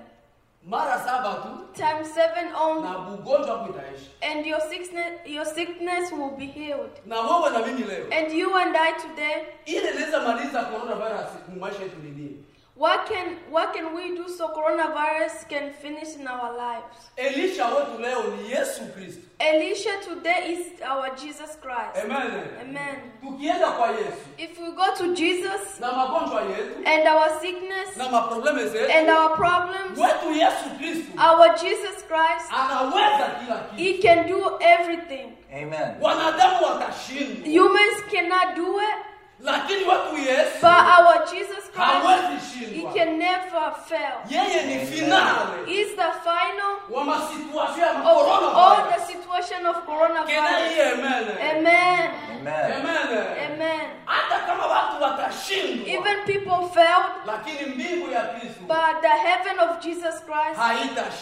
[0.67, 1.49] Mara saba tu
[1.83, 2.83] Times seven only.
[2.89, 6.91] na ugonjwa wako itaisha And your sickness, your sickness will be healed.
[7.07, 11.83] na wewe na mimi leo And you and I today, ile inaweza maliza coronavirus maisha
[11.83, 12.36] yetu ni nini
[12.79, 17.11] what can what can we do so coronavirus can finish in our lives?
[17.17, 22.05] Elisha wetu leo ni Yesu Kristo Elisha today is our Jesus Christ.
[22.05, 22.97] amen Amen.
[23.21, 28.09] tukienda kwa Yesu If we go to Jesus na magonjwa yetu and our sickness na
[28.09, 33.99] maprobleme zetu and our problems, wetu Yesu Kristo our Jesus Christ, anaweza kila kitu He
[34.03, 35.33] can do everything.
[35.53, 35.97] Amen.
[36.01, 38.97] wanadamu watashindwa Humans cannot do it,
[39.41, 42.37] lakini watu Yesu but our Jesus Christ, hawezi
[42.75, 44.17] He can never fail.
[44.31, 49.87] yeye ni finale He's the final wa masituasio ya of all the situation of kena
[49.87, 50.73] coronavirus.
[50.73, 52.11] iye amen Amen.
[52.41, 52.73] Amen.
[52.73, 53.81] amen Amen.
[54.05, 59.81] hata kama watu watashindwa Even people failed, lakini mbingu ya Kristo but the heaven of
[59.81, 60.61] Jesus Christ,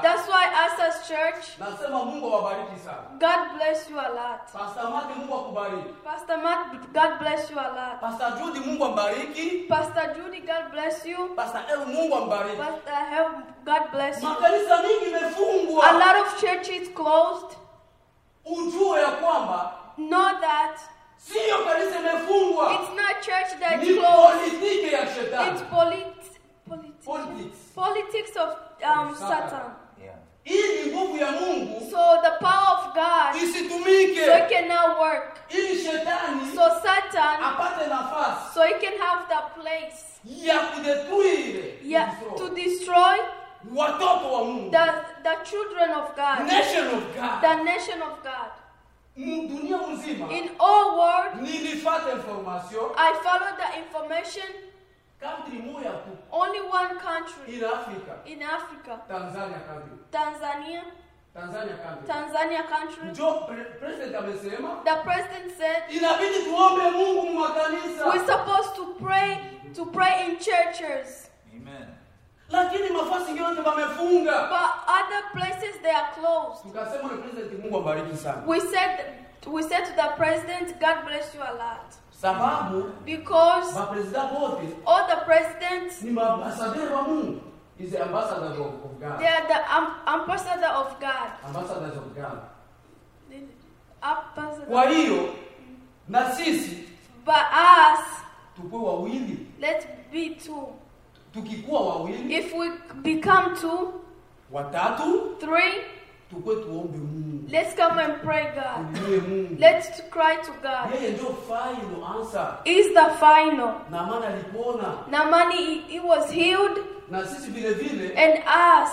[0.02, 1.58] That's why us as church,
[3.20, 4.52] God bless you a lot.
[4.54, 8.02] Pastor Mate Mungu akubariki Pastor Matt, God bless you a lot.
[8.02, 11.34] Pastor Judy Pastor Judy, God bless you.
[11.36, 11.86] Pastor El
[12.58, 14.30] Pastor God bless you.
[14.30, 17.58] makanisa mingi imefungwa A lot of churches closed.
[18.46, 20.78] ujue ya kwamba Know that
[21.18, 24.54] siyo kanisa imefungwa it's not church that closed.
[25.54, 26.15] It's politics.
[27.06, 27.58] Politics.
[27.76, 28.50] Politics of
[28.84, 29.50] um, Satan.
[29.50, 29.72] Satan.
[30.04, 30.16] Yeah.
[30.44, 33.34] hii nguvu ya Mungu So the power of God
[34.26, 35.38] so it can now work.
[35.50, 40.56] ili shetani So Satan apate nafasi so he can have the place ya
[41.84, 43.18] yeah, to destroy
[43.76, 44.86] watoto wa Mungu the,
[45.24, 48.52] the children of God, nation of God the nation of God.
[49.18, 54.75] Dunia mzima In all world, nilifata information I follow the information.
[55.20, 57.56] Country moja tu Only one country.
[57.58, 58.14] In Africa.
[58.26, 59.98] In Africa, Tanzania country.
[60.12, 60.84] Tanzania,
[61.36, 62.08] Tanzania country.
[62.08, 63.10] Tanzania country.
[63.12, 68.06] njo pre- president amesema The president said inabidi tuombe Mungu mu makanisa.
[68.06, 69.38] We're supposed to pray
[69.76, 71.88] to pray in churches, Amen.
[72.50, 74.48] lakini mafasi ingine yote wamefunga.
[74.50, 76.62] But other places they are closed.
[76.64, 78.44] tukasema ni president Mungu ambariki sana.
[78.48, 79.06] We said
[79.48, 81.94] we said to the president, God bless you a lot,
[82.34, 83.80] sababu because
[84.86, 87.42] all the presidents ni maambasaderi wa Mungu
[87.80, 91.30] is the ambassadors of, of God they are the um, ambassador of God.
[91.48, 92.40] ambassadors of God
[94.02, 94.66] Ambassador.
[94.68, 95.30] kwa hiyo
[96.08, 96.82] na sisi
[97.26, 98.06] But us,
[98.56, 100.68] tukue wawili let's be two.
[101.34, 103.94] tukikuwa wawili If we become two,
[104.52, 105.95] watatu three, tukue tuombe Mungu
[107.52, 109.60] let's come and pray God.
[109.60, 110.94] Let's cry to God.
[110.94, 113.74] yeye ndio final answer Is the final.
[113.92, 116.80] na maana alipona Namani, he, he was healed,
[117.10, 118.90] na sisi vile vile and us,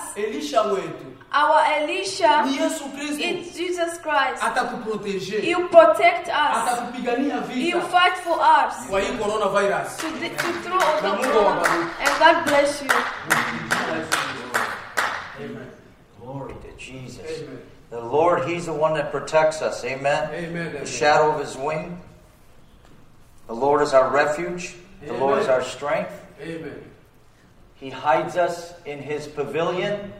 [1.34, 4.42] our Elisha, it's Jesus Christ.
[5.40, 6.78] He'll protect us.
[7.48, 8.86] He'll fight for us.
[8.88, 11.90] kwa hii coronavirus To, the, to through all the corona.
[12.00, 12.90] And God bless you.
[15.40, 15.70] Amen.
[16.20, 17.42] Glory to Jesus.
[17.42, 17.60] Amen.
[17.90, 19.84] The Lord, He's the one that protects us.
[19.84, 20.30] Amen.
[20.32, 20.72] Amen.
[20.72, 22.00] The shadow of His wing.
[23.46, 24.74] The Lord is our refuge.
[25.04, 26.12] The Lord is our strength.
[26.40, 26.82] Amen.
[27.74, 30.12] He hides us in his pavilion.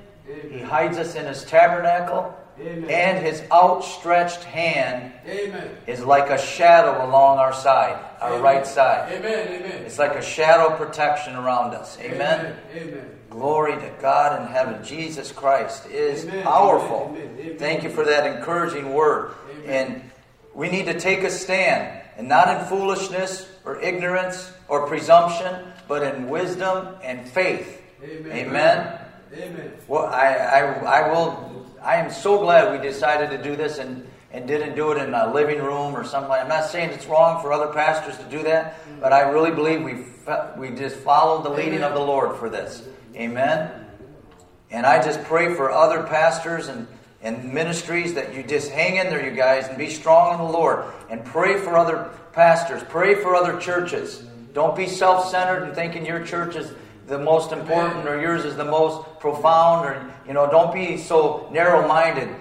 [0.51, 2.37] He hides us in his tabernacle.
[2.61, 2.91] Amen.
[2.91, 5.71] And his outstretched hand Amen.
[5.87, 8.43] is like a shadow along our side, our Amen.
[8.43, 9.13] right side.
[9.13, 9.49] Amen.
[9.49, 9.85] Amen.
[9.85, 11.99] It's like a shadow protection around us.
[11.99, 12.57] Amen.
[12.75, 13.11] Amen.
[13.33, 14.85] Glory to God in heaven.
[14.85, 16.43] Jesus Christ is Amen.
[16.43, 17.17] powerful.
[17.17, 17.57] Amen.
[17.57, 19.33] Thank you for that encouraging word.
[19.65, 20.03] And
[20.55, 26.03] we need to take a stand, and not in foolishness or ignorance or presumption, but
[26.03, 27.81] in wisdom and faith.
[28.05, 28.49] Amen.
[28.49, 28.99] Amen.
[29.35, 29.73] Amen.
[29.89, 30.61] Well, I, I,
[31.01, 31.67] I will.
[31.81, 35.15] I am so glad we decided to do this and, and didn't do it in
[35.15, 36.31] a living room or something.
[36.31, 39.83] I'm not saying it's wrong for other pastors to do that, but I really believe
[39.83, 40.05] we
[40.57, 42.87] we just followed the leading of the Lord for this.
[43.15, 43.71] Amen.
[44.71, 46.87] And I just pray for other pastors and,
[47.21, 50.51] and ministries that you just hang in there, you guys, and be strong in the
[50.51, 50.87] Lord.
[51.11, 52.83] And pray for other pastors.
[52.89, 54.25] Pray for other churches.
[54.55, 56.73] Don't be self centered and thinking your church is
[57.07, 61.49] the most important or yours is the most profound or, you know, don't be so
[61.53, 62.35] narrow minded.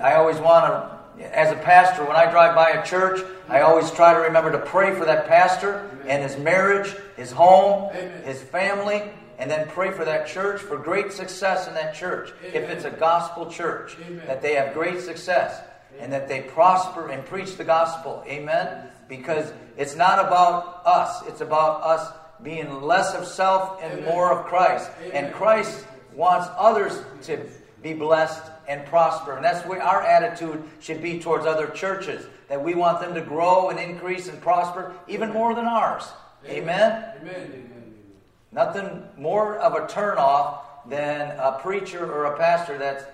[0.00, 0.64] I always want
[1.18, 4.50] to, as a pastor, when I drive by a church, I always try to remember
[4.52, 7.92] to pray for that pastor and his marriage, his home,
[8.24, 9.02] his family,
[9.38, 12.32] and then pray for that church for great success in that church.
[12.42, 14.26] If it's a gospel church, Amen.
[14.26, 15.62] that they have great success
[16.00, 18.22] and that they prosper and preach the gospel.
[18.26, 18.88] Amen.
[19.08, 22.12] Because it's not about us, it's about us
[22.42, 24.04] being less of self and Amen.
[24.04, 24.90] more of Christ.
[25.12, 27.46] And Christ wants others to
[27.82, 29.36] be blessed and prosper.
[29.36, 32.26] And that's where our attitude should be towards other churches.
[32.48, 36.08] That we want them to grow and increase and prosper even more than ours.
[36.48, 37.04] Amen.
[37.20, 37.75] Amen.
[38.52, 43.04] Nothing more of a turnoff than a preacher or a pastor that's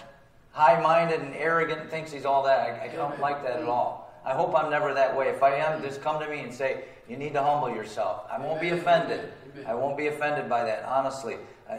[0.52, 2.60] high minded and arrogant and thinks he's all that.
[2.60, 4.12] I, I don't like that at all.
[4.24, 5.28] I hope I'm never that way.
[5.28, 8.24] If I am, just come to me and say, You need to humble yourself.
[8.30, 9.32] I won't be offended.
[9.66, 11.36] I won't be offended by that, honestly.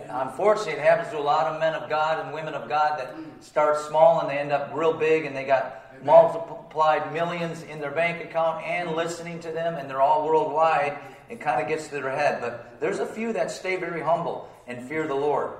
[0.09, 3.15] Unfortunately, it happens to a lot of men of God and women of God that
[3.41, 7.91] start small and they end up real big and they got multiplied millions in their
[7.91, 10.97] bank account and listening to them and they're all worldwide.
[11.33, 12.41] It kind of gets to their head.
[12.41, 15.53] But there's a few that stay very humble and fear the Lord.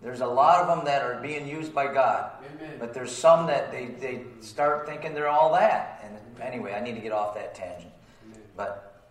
[0.00, 2.30] There's a lot of them that are being used by God.
[2.56, 2.76] Amen.
[2.80, 6.02] But there's some that they, they start thinking they're all that.
[6.02, 7.92] And anyway, I need to get off that tangent.
[8.56, 9.02] But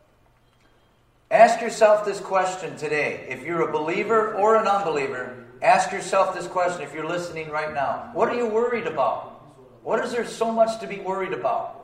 [1.30, 3.28] ask yourself this question today.
[3.30, 7.76] If you're a believer or an unbeliever, ask yourself this question if you're listening right
[7.76, 8.10] now.
[8.14, 9.40] What are you worried about?
[9.84, 11.76] What is there so much to be worried about?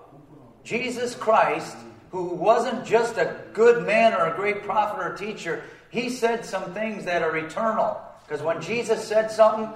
[0.64, 1.78] Jesus Christ,
[2.14, 6.72] who wasn't just a good man or a great prophet or teacher, he said some
[6.72, 8.00] things that are eternal.
[8.24, 9.68] Because when Jesus said something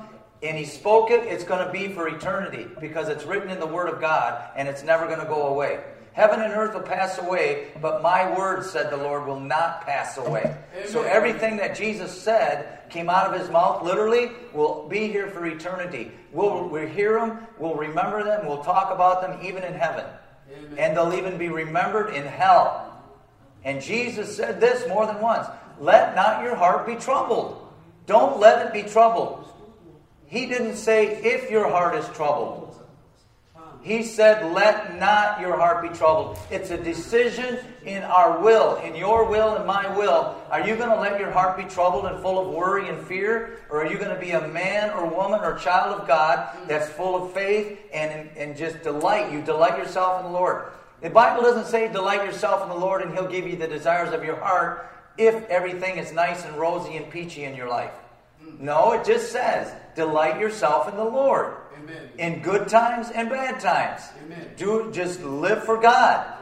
[0.44, 3.66] and he spoke it, it's going to be for eternity because it's written in the
[3.66, 5.84] Word of God and it's never going to go away.
[6.14, 10.18] Heaven and earth will pass away, but my word, said the Lord, will not pass
[10.18, 10.56] away.
[10.86, 15.46] So everything that Jesus said came out of his mouth, literally, will be here for
[15.48, 16.12] eternity.
[16.32, 20.06] We'll, we'll hear them, we'll remember them, we'll talk about them even in heaven.
[20.52, 20.78] Amen.
[20.78, 22.84] And they'll even be remembered in hell.
[23.64, 25.48] And Jesus said this more than once
[25.80, 27.68] Let not your heart be troubled.
[28.06, 29.46] Don't let it be troubled.
[30.28, 32.67] He didn't say if your heart is troubled.
[33.88, 36.38] He said, Let not your heart be troubled.
[36.52, 40.36] It's a decision in our will, in your will and my will.
[40.52, 43.62] Are you going to let your heart be troubled and full of worry and fear?
[43.70, 46.90] Or are you going to be a man or woman or child of God that's
[46.90, 49.32] full of faith and, and just delight?
[49.32, 50.66] You delight yourself in the Lord.
[51.02, 54.14] The Bible doesn't say delight yourself in the Lord and He'll give you the desires
[54.14, 57.94] of your heart if everything is nice and rosy and peachy in your life.
[58.60, 61.56] No, it just says delight yourself in the Lord
[61.90, 62.10] Amen.
[62.18, 64.02] in good times and bad times.
[64.26, 64.52] Amen.
[64.58, 66.34] Do just live for God.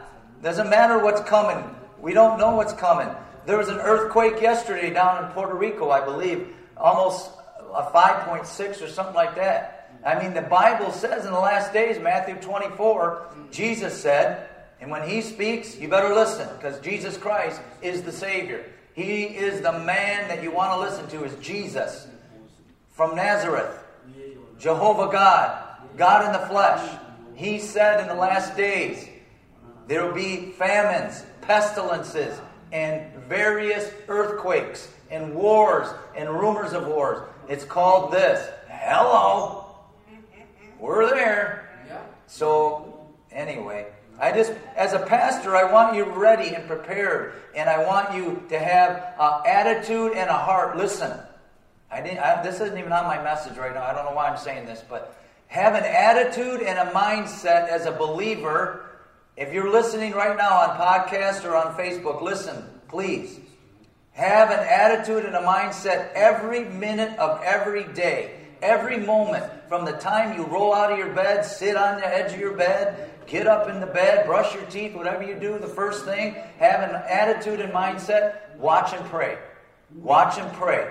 [0.42, 1.64] Doesn't matter what's coming.
[2.00, 3.10] We don't know what's coming.
[3.46, 7.32] There was an earthquake yesterday down in Puerto Rico, I believe, almost
[7.74, 10.00] a 5.6 or something like that.
[10.06, 14.50] I mean, the Bible says in the last days, Matthew 24, Jesus said,
[14.82, 18.66] and when he speaks, you better listen because Jesus Christ is the Savior.
[18.94, 22.08] He is the man that you want to listen to, is Jesus
[22.92, 23.84] from Nazareth.
[24.60, 25.62] Jehovah God,
[25.98, 26.98] God in the flesh.
[27.36, 29.08] He said in the last days,
[29.88, 32.40] there will be famines, pestilences,
[32.72, 37.28] and various earthquakes, and wars, and rumors of wars.
[37.48, 38.50] It's called this.
[38.68, 39.76] Hello.
[40.80, 41.62] We're there.
[42.28, 43.88] So, anyway,
[44.20, 48.44] I just, as a pastor, I want you ready and prepared, and I want you
[48.50, 50.78] to have an attitude and a heart.
[50.78, 51.18] Listen,
[51.92, 52.20] I didn't.
[52.20, 53.84] I, this isn't even on my message right now.
[53.84, 55.18] I don't know why I'm saying this, but
[55.48, 58.86] have an attitude and a mindset as a believer.
[59.38, 63.40] If you're listening right now on podcast or on Facebook, listen, please.
[64.14, 68.32] Have an attitude and a mindset every minute of every day,
[68.62, 72.34] every moment, from the time you roll out of your bed, sit on the edge
[72.34, 75.68] of your bed, get up in the bed, brush your teeth, whatever you do, the
[75.68, 79.38] first thing, have an attitude and mindset, watch and pray.
[79.96, 80.90] Watch and pray.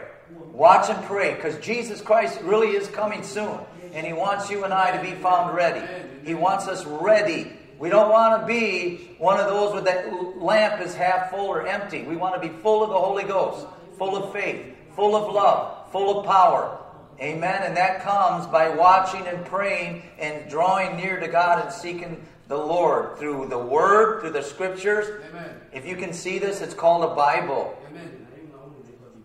[0.52, 3.58] Watch and pray because Jesus Christ really is coming soon.
[3.92, 5.84] And He wants you and I to be found ready.
[6.24, 7.52] He wants us ready.
[7.78, 11.66] We don't want to be one of those with that lamp is half full or
[11.66, 12.02] empty.
[12.02, 13.66] We want to be full of the Holy Ghost,
[13.98, 16.78] full of faith, full of love, full of power.
[17.20, 17.62] Amen.
[17.62, 22.56] And that comes by watching and praying and drawing near to God and seeking the
[22.56, 25.22] Lord through the Word, through the Scriptures.
[25.30, 25.50] Amen.
[25.72, 27.78] If you can see this, it's called a Bible.
[27.90, 28.23] Amen.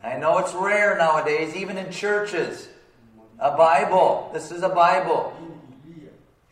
[0.02, 2.70] I know it's rare nowadays, even in churches.
[3.39, 4.30] A Bible.
[4.34, 5.34] This is a Bible.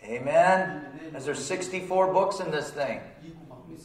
[0.03, 0.85] Amen.
[1.05, 2.99] Because there's 64 books in this thing.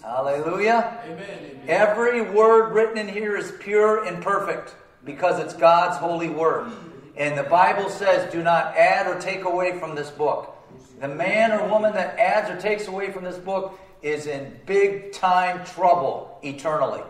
[0.02, 1.00] Hallelujah.
[1.04, 1.62] Amen.
[1.68, 6.72] Every word written in here is pure and perfect because it's God's holy word.
[7.16, 10.56] And the Bible says, do not add or take away from this book.
[11.00, 15.12] The man or woman that adds or takes away from this book is in big
[15.12, 17.02] time trouble eternally.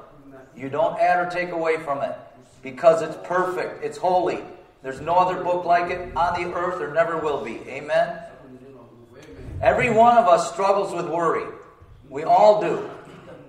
[0.55, 2.14] You don't add or take away from it
[2.62, 4.42] because it's perfect, it's holy.
[4.82, 7.60] There's no other book like it on the earth, there never will be.
[7.68, 8.18] Amen?
[9.60, 11.46] Every one of us struggles with worry.
[12.08, 12.90] We all do.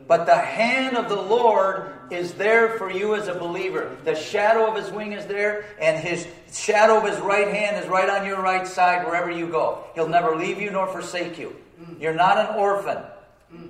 [0.08, 3.98] But the hand of the Lord is there for you as a believer.
[4.04, 7.90] The shadow of his wing is there, and his shadow of his right hand is
[7.90, 9.86] right on your right side wherever you go.
[9.96, 11.56] He'll never leave you nor forsake you.
[12.00, 13.00] You're not an orphan.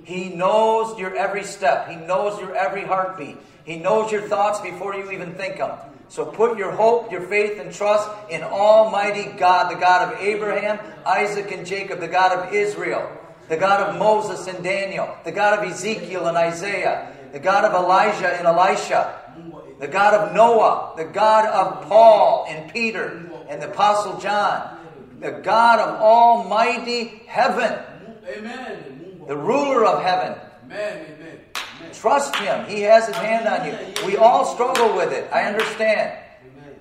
[0.04, 3.36] He knows your every step, He knows your every heartbeat.
[3.64, 5.72] He knows your thoughts before you even think them.
[6.08, 10.78] So put your hope, your faith, and trust in Almighty God, the God of Abraham,
[11.06, 13.10] Isaac, and Jacob, the God of Israel,
[13.48, 17.72] the God of Moses and Daniel, the God of Ezekiel and Isaiah, the God of
[17.72, 19.18] Elijah and Elisha,
[19.80, 24.78] the God of Noah, the God of Paul and Peter and the Apostle John,
[25.20, 27.78] the God of Almighty heaven,
[28.26, 29.03] Amen.
[29.26, 30.38] The ruler of heaven.
[30.64, 31.06] Amen.
[31.20, 31.40] Amen.
[31.92, 32.66] Trust Him.
[32.66, 34.06] He has His hand on you.
[34.06, 35.28] We all struggle with it.
[35.32, 36.18] I understand.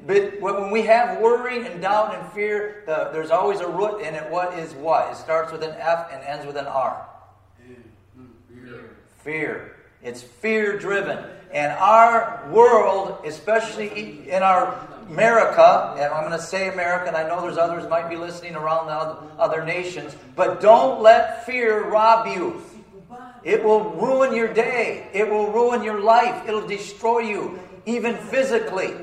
[0.06, 4.16] But when we have worry and doubt and fear, the, there's always a root in
[4.16, 4.30] it.
[4.30, 5.12] What is what?
[5.12, 7.06] It starts with an F and ends with an R.
[9.24, 9.76] Fear.
[10.02, 11.26] It's fear driven.
[11.54, 17.28] And our world, especially in our America, and I'm going to say America, and I
[17.28, 21.90] know there's others might be listening around the other, other nations, but don't let fear
[21.90, 22.62] rob you.
[23.44, 25.10] It will ruin your day.
[25.14, 26.48] It will ruin your life.
[26.48, 28.96] It'll destroy you, even physically.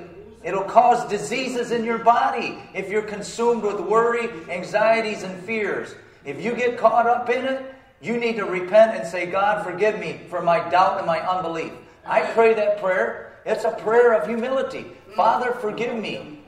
[0.43, 5.95] It'll cause diseases in your body if you're consumed with worry, anxieties, and fears.
[6.25, 9.99] If you get caught up in it, you need to repent and say, God, forgive
[9.99, 11.73] me for my doubt and my unbelief.
[12.07, 13.30] I pray that prayer.
[13.45, 14.87] It's a prayer of humility.
[15.17, 16.41] Father, forgive me.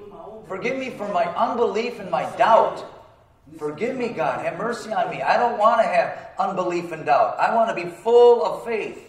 [0.46, 2.84] Forgive me for my unbelief and my doubt.
[3.58, 4.44] Forgive me, God.
[4.44, 5.22] Have mercy on me.
[5.22, 7.38] I don't want to have unbelief and doubt.
[7.38, 9.08] I want to be full of faith.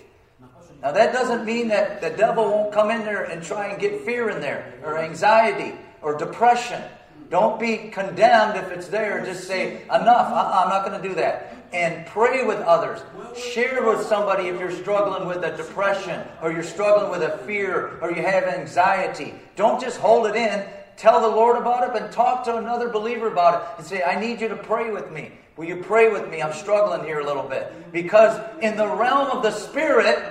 [0.81, 4.01] Now, that doesn't mean that the devil won't come in there and try and get
[4.01, 6.81] fear in there, or anxiety, or depression.
[7.29, 9.25] Don't be condemned if it's there.
[9.25, 10.31] Just say, enough.
[10.31, 11.52] Uh-uh, I'm not going to do that.
[11.73, 13.01] And pray with others.
[13.35, 17.97] Share with somebody if you're struggling with a depression, or you're struggling with a fear,
[17.99, 19.33] or you have anxiety.
[19.55, 20.63] Don't just hold it in.
[20.97, 24.19] Tell the Lord about it, but talk to another believer about it and say, I
[24.19, 25.31] need you to pray with me.
[25.57, 26.41] Will you pray with me?
[26.41, 27.91] I'm struggling here a little bit.
[27.91, 30.23] Because in the realm of the Spirit,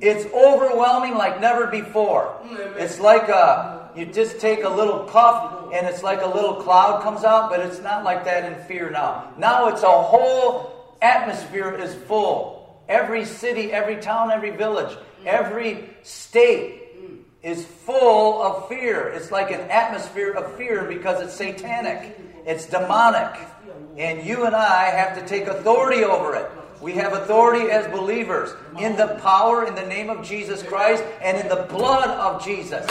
[0.00, 2.34] it's overwhelming like never before.
[2.78, 7.02] It's like a, you just take a little puff and it's like a little cloud
[7.02, 9.32] comes out, but it's not like that in fear now.
[9.38, 12.82] Now it's a whole atmosphere is full.
[12.88, 16.80] Every city, every town, every village, every state
[17.42, 19.08] is full of fear.
[19.08, 23.38] It's like an atmosphere of fear because it's satanic, it's demonic.
[23.96, 26.50] And you and I have to take authority over it.
[26.80, 31.36] We have authority as believers in the power, in the name of Jesus Christ, and
[31.36, 32.86] in the blood of Jesus.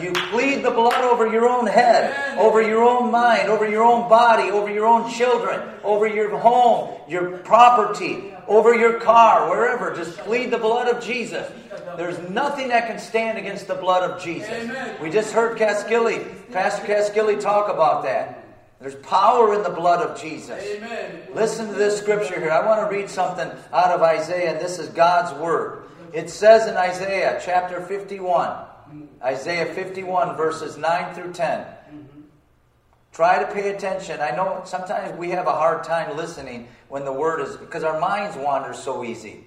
[0.00, 4.08] You plead the blood over your own head, over your own mind, over your own
[4.08, 9.94] body, over your own children, over your home, your property, over your car, wherever.
[9.94, 11.50] Just plead the blood of Jesus.
[11.96, 14.70] There's nothing that can stand against the blood of Jesus.
[15.00, 18.43] We just heard Caskilly, Pastor Caskilly talk about that.
[18.84, 20.62] There's power in the blood of Jesus.
[20.62, 21.22] Amen.
[21.32, 22.50] Listen to this scripture here.
[22.50, 25.84] I want to read something out of Isaiah, this is God's word.
[26.12, 28.54] It says in Isaiah chapter 51,
[29.22, 31.66] Isaiah 51, verses 9 through 10.
[33.14, 34.20] Try to pay attention.
[34.20, 37.98] I know sometimes we have a hard time listening when the word is, because our
[37.98, 39.46] minds wander so easy.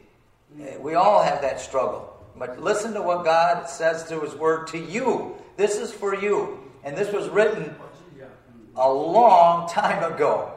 [0.59, 2.11] Eh, we all have that struggle.
[2.35, 5.35] But listen to what God says to His Word to you.
[5.57, 6.63] This is for you.
[6.83, 7.75] And this was written
[8.77, 10.53] a long time ago.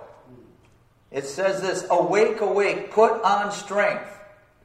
[1.10, 4.06] It says this Awake, awake, put on strength.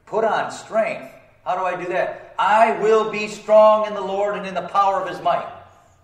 [0.04, 1.12] Put on strength.
[1.44, 2.34] How do I do that?
[2.38, 5.46] I will be strong in the Lord and in the power of His might.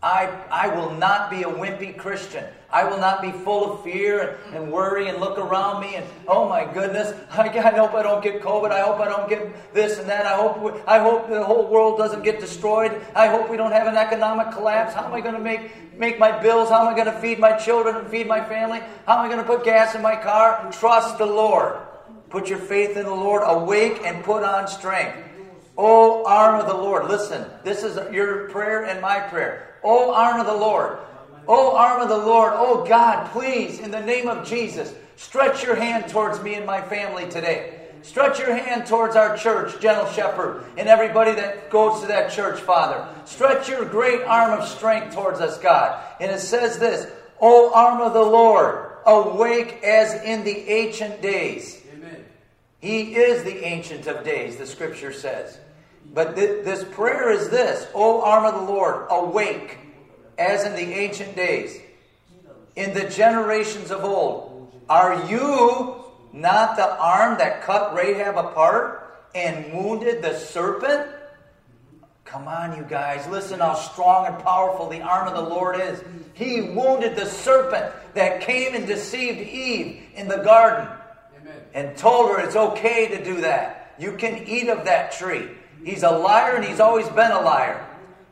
[0.03, 2.45] I, I will not be a wimpy Christian.
[2.73, 6.05] I will not be full of fear and, and worry and look around me and,
[6.27, 8.73] oh my goodness, I, I hope I don't get COVID.
[8.73, 10.27] I hope I don't get this and that.
[10.27, 13.01] I hope, we, I hope the whole world doesn't get destroyed.
[13.15, 14.93] I hope we don't have an economic collapse.
[14.95, 16.69] How am I going to make, make my bills?
[16.69, 18.81] How am I going to feed my children and feed my family?
[19.07, 20.69] How am I going to put gas in my car?
[20.73, 21.77] Trust the Lord.
[22.29, 23.43] Put your faith in the Lord.
[23.45, 25.17] Awake and put on strength.
[25.77, 27.09] O arm of the Lord.
[27.09, 29.77] Listen, this is your prayer and my prayer.
[29.83, 30.99] O arm of the Lord.
[31.49, 32.53] O arm of the Lord.
[32.55, 36.83] Oh God, please, in the name of Jesus, stretch your hand towards me and my
[36.83, 37.79] family today.
[38.03, 42.61] Stretch your hand towards our church, Gentle Shepherd, and everybody that goes to that church,
[42.61, 43.07] Father.
[43.25, 46.03] Stretch your great arm of strength towards us, God.
[46.21, 47.11] And it says this
[47.41, 51.83] O arm of the Lord, awake as in the ancient days.
[51.93, 52.25] Amen.
[52.81, 55.59] He is the ancient of days, the scripture says.
[56.13, 59.79] But th- this prayer is this O arm of the Lord, awake,
[60.39, 61.81] as in the ancient days,
[62.77, 64.73] in the generations of old.
[64.89, 65.95] Are you
[66.33, 71.09] not the arm that cut Rahab apart and wounded the serpent?
[72.25, 73.27] Come on, you guys.
[73.29, 76.03] Listen how strong and powerful the arm of the Lord is.
[76.33, 80.89] He wounded the serpent that came and deceived Eve in the garden
[81.41, 81.61] Amen.
[81.75, 83.95] and told her it's okay to do that.
[83.99, 85.51] You can eat of that tree.
[85.85, 87.87] He's a liar and he's always been a liar.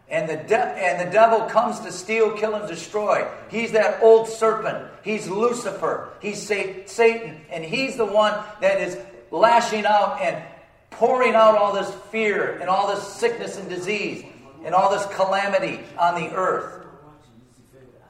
[0.09, 3.29] And the, de- and the devil comes to steal, kill, and destroy.
[3.49, 4.89] He's that old serpent.
[5.05, 6.09] He's Lucifer.
[6.21, 7.41] He's Sa- Satan.
[7.49, 8.99] And he's the one that is
[9.31, 10.43] lashing out and
[10.91, 14.25] pouring out all this fear and all this sickness and disease
[14.65, 16.85] and all this calamity on the earth.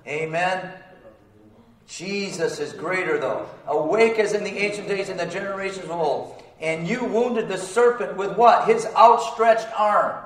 [0.06, 0.72] Amen.
[1.86, 3.46] Jesus is greater, though.
[3.66, 6.39] Awake as in the ancient days and the generations of old.
[6.60, 8.68] And you wounded the serpent with what?
[8.68, 10.24] His outstretched arm.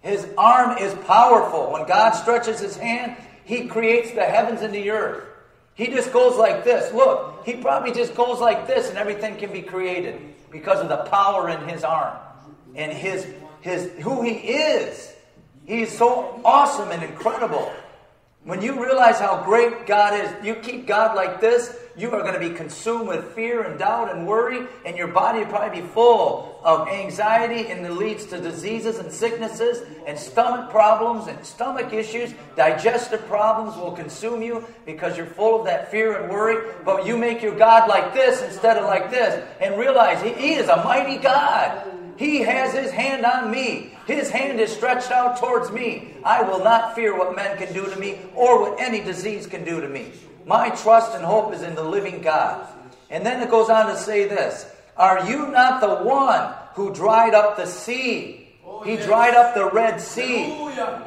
[0.00, 1.72] His arm is powerful.
[1.72, 5.24] When God stretches his hand, he creates the heavens and the earth.
[5.74, 6.92] He just goes like this.
[6.94, 10.18] Look, he probably just goes like this and everything can be created
[10.50, 12.16] because of the power in his arm
[12.74, 13.26] and his
[13.60, 15.12] his who he is.
[15.66, 17.72] He is so awesome and incredible.
[18.46, 22.40] When you realize how great God is, you keep God like this, you are going
[22.40, 25.86] to be consumed with fear and doubt and worry, and your body will probably be
[25.88, 31.92] full of anxiety, and it leads to diseases and sicknesses and stomach problems and stomach
[31.92, 32.34] issues.
[32.54, 36.72] Digestive problems will consume you because you're full of that fear and worry.
[36.84, 40.54] But you make your God like this instead of like this, and realize He, he
[40.54, 41.95] is a mighty God.
[42.16, 43.92] He has his hand on me.
[44.06, 46.14] His hand is stretched out towards me.
[46.24, 49.64] I will not fear what men can do to me or what any disease can
[49.64, 50.12] do to me.
[50.46, 52.66] My trust and hope is in the living God.
[53.10, 57.34] And then it goes on to say this Are you not the one who dried
[57.34, 58.48] up the sea?
[58.64, 60.50] Oh, he dried up the Red Sea.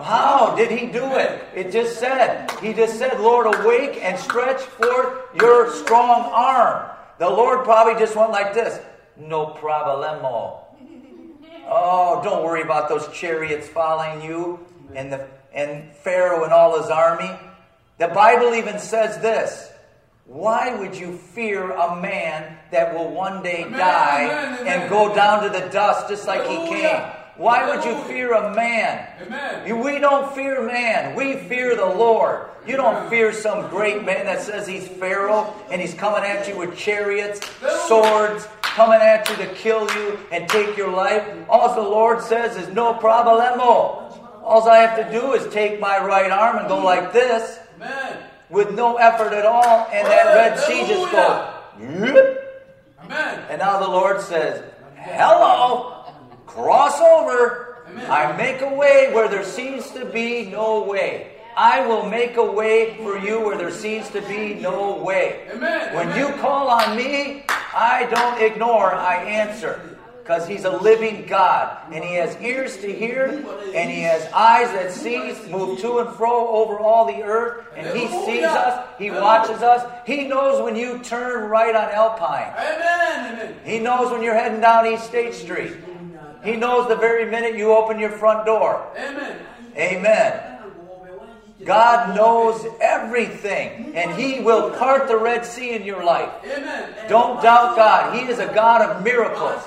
[0.01, 1.43] How did he do it?
[1.55, 6.89] It just said, He just said, Lord, awake and stretch forth your strong arm.
[7.17, 8.79] The Lord probably just went like this
[9.17, 10.68] No problemo.
[11.71, 14.59] Oh, don't worry about those chariots following you
[14.95, 17.31] and the and Pharaoh and all his army.
[17.97, 19.71] The Bible even says this.
[20.25, 24.81] Why would you fear a man that will one day Amen, die amen, amen.
[24.81, 27.01] and go down to the dust just like he came?
[27.35, 29.07] Why would you fear a man?
[29.25, 29.79] Amen.
[29.81, 31.15] We don't fear man.
[31.15, 32.49] We fear the Lord.
[32.67, 36.57] You don't fear some great man that says he's Pharaoh and he's coming at you
[36.57, 37.39] with chariots,
[37.87, 41.23] swords, coming at you to kill you and take your life.
[41.49, 44.17] All the Lord says is no problemo.
[44.43, 48.23] All I have to do is take my right arm and go like this Amen.
[48.49, 51.53] with no effort at all, and that Red Sea just goes.
[53.03, 53.45] Amen.
[53.49, 54.63] And now the Lord says,
[54.95, 56.13] Hello,
[56.45, 57.85] cross over.
[58.07, 61.38] I make a way where there seems to be no way.
[61.59, 65.45] I will make a way for you where there seems to be no way.
[65.51, 65.93] Amen.
[65.93, 66.17] When Amen.
[66.17, 69.97] you call on me, I don't ignore, I answer.
[70.21, 71.77] Because he's a living God.
[71.91, 73.25] And he has ears to hear,
[73.75, 77.65] and he has eyes that sees, move to and fro over all the earth.
[77.75, 79.85] And he sees us, he watches us.
[80.05, 82.53] He knows when you turn right on Alpine.
[82.57, 83.55] Amen.
[83.65, 85.73] He knows when you're heading down East State Street.
[86.41, 88.87] He knows the very minute you open your front door.
[88.97, 89.41] Amen.
[89.75, 90.48] Amen.
[91.65, 96.31] God knows everything, and He will part the Red Sea in your life.
[97.09, 98.15] Don't doubt God.
[98.15, 99.61] He is a God of miracles.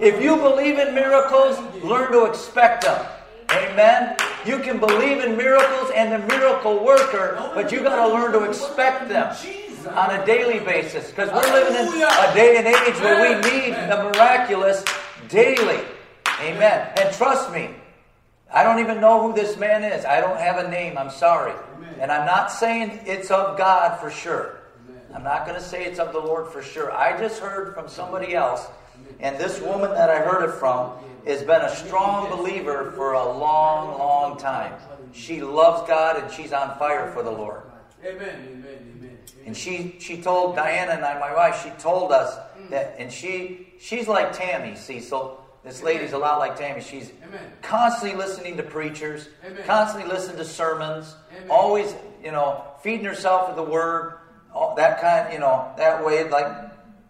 [0.00, 3.04] If you believe in miracles, learn to expect them.
[3.50, 4.14] Amen.
[4.44, 8.44] You can believe in miracles and the miracle worker, but you got to learn to
[8.44, 9.34] expect them
[9.96, 13.72] on a daily basis because we're living in a day and age where we need
[13.72, 14.84] the miraculous
[15.28, 15.80] daily.
[16.40, 16.92] Amen.
[16.98, 17.70] And trust me,
[18.52, 20.04] I don't even know who this man is.
[20.04, 20.96] I don't have a name.
[20.96, 21.54] I'm sorry.
[22.00, 24.60] And I'm not saying it's of God for sure.
[25.14, 26.92] I'm not going to say it's of the Lord for sure.
[26.92, 28.66] I just heard from somebody else,
[29.20, 30.92] and this woman that I heard it from
[31.26, 34.74] has been a strong believer for a long, long time.
[35.12, 37.62] She loves God and she's on fire for the Lord.
[38.04, 38.48] Amen.
[38.48, 38.94] Amen.
[38.96, 39.18] Amen.
[39.44, 42.70] And she she told Diana and I, my wife, she told us hmm.
[42.70, 45.44] that, and she she's like Tammy, Cecil.
[45.68, 46.80] This lady's a lot like Tammy.
[46.80, 47.52] She's Amen.
[47.60, 49.62] constantly listening to preachers, Amen.
[49.66, 51.50] constantly listening to sermons, Amen.
[51.50, 51.94] always,
[52.24, 54.14] you know, feeding herself with the word,
[54.54, 56.46] all, that kind, you know, that way, like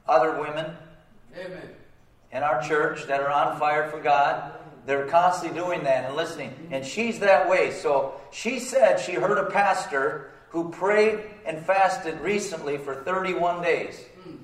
[0.08, 0.76] other women
[1.38, 1.62] Amen.
[2.32, 4.52] in our church that are on fire for God.
[4.86, 6.52] They're constantly doing that and listening.
[6.72, 7.70] And she's that way.
[7.70, 14.00] So she said she heard a pastor who prayed and fasted recently for 31 days.
[14.24, 14.34] Hmm.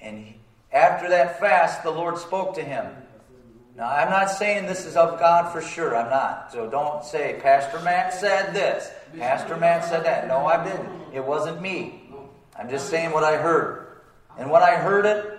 [0.00, 0.36] And he,
[0.72, 2.86] after that fast, the Lord spoke to him.
[3.78, 5.96] Now, I'm not saying this is of God for sure.
[5.96, 6.50] I'm not.
[6.52, 8.90] So don't say, Pastor Matt said this.
[9.16, 10.26] Pastor Matt said that.
[10.26, 11.14] No, I didn't.
[11.14, 12.10] It wasn't me.
[12.58, 14.00] I'm just saying what I heard.
[14.36, 15.38] And when I heard it,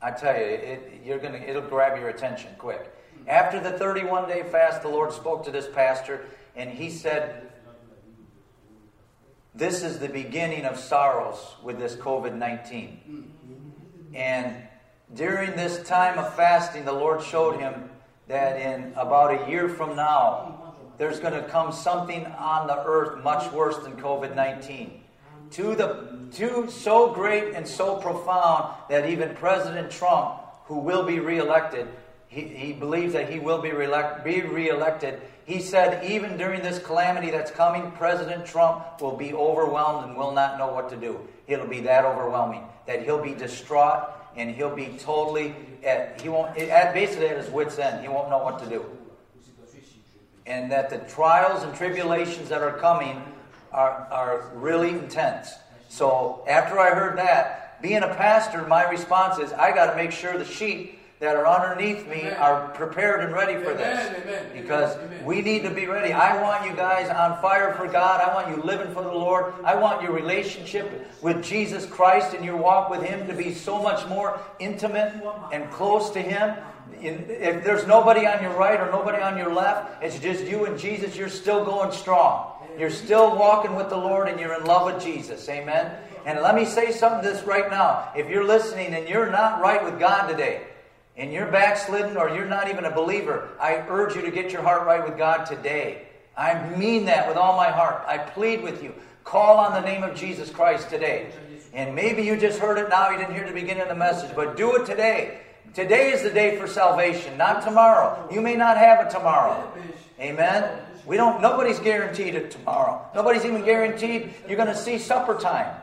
[0.00, 2.94] I tell you, it, you're gonna, it'll grab your attention quick.
[3.26, 7.50] After the 31 day fast, the Lord spoke to this pastor, and he said,
[9.56, 13.32] This is the beginning of sorrows with this COVID 19.
[14.14, 14.63] And
[15.14, 17.88] during this time of fasting, the Lord showed him
[18.28, 23.22] that in about a year from now, there's going to come something on the earth
[23.22, 25.00] much worse than COVID 19
[25.52, 31.20] to the to so great and so profound that even President Trump, who will be
[31.20, 31.86] reelected,
[32.26, 35.20] he, he believes that he will be, reelect, be reelected.
[35.44, 40.32] He said, even during this calamity that's coming, President Trump will be overwhelmed and will
[40.32, 41.20] not know what to do.
[41.46, 45.54] It'll be that overwhelming that he'll be distraught and he'll be totally
[45.84, 48.02] at he won't at basically at his wits end.
[48.02, 48.84] He won't know what to do
[50.46, 53.22] and that the trials and tribulations that are coming
[53.72, 55.54] are, are really intense.
[55.88, 60.12] So after I heard that, being a pastor, my response is I got to make
[60.12, 62.34] sure the sheep that are underneath me Amen.
[62.34, 64.06] are prepared and ready for this.
[64.08, 65.24] Amen, amen, Because amen.
[65.24, 66.12] we need to be ready.
[66.12, 68.20] I want you guys on fire for God.
[68.20, 69.54] I want you living for the Lord.
[69.64, 73.80] I want your relationship with Jesus Christ and your walk with Him to be so
[73.82, 75.14] much more intimate
[75.52, 76.56] and close to Him.
[77.00, 80.78] If there's nobody on your right or nobody on your left, it's just you and
[80.78, 82.50] Jesus, you're still going strong.
[82.78, 85.48] You're still walking with the Lord and you're in love with Jesus.
[85.48, 85.96] Amen.
[86.26, 88.10] And let me say something this right now.
[88.16, 90.62] If you're listening and you're not right with God today,
[91.16, 94.62] and you're backslidden or you're not even a believer, I urge you to get your
[94.62, 96.06] heart right with God today.
[96.36, 98.04] I mean that with all my heart.
[98.06, 98.92] I plead with you.
[99.22, 101.30] Call on the name of Jesus Christ today.
[101.72, 104.34] And maybe you just heard it now, you didn't hear the beginning of the message,
[104.34, 105.40] but do it today.
[105.72, 108.28] Today is the day for salvation, not tomorrow.
[108.30, 109.72] You may not have it tomorrow.
[110.20, 110.78] Amen.
[111.04, 113.04] We don't nobody's guaranteed it tomorrow.
[113.14, 115.74] Nobody's even guaranteed you're going to see supper time.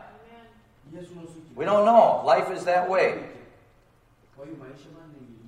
[1.55, 2.23] We don't know.
[2.25, 3.23] Life is that way.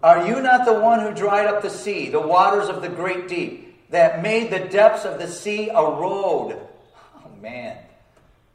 [0.04, 3.30] Are you not the one who dried up the sea, the waters of the great
[3.30, 6.60] deep, that made the depths of the sea a road?
[7.16, 7.78] Oh, man.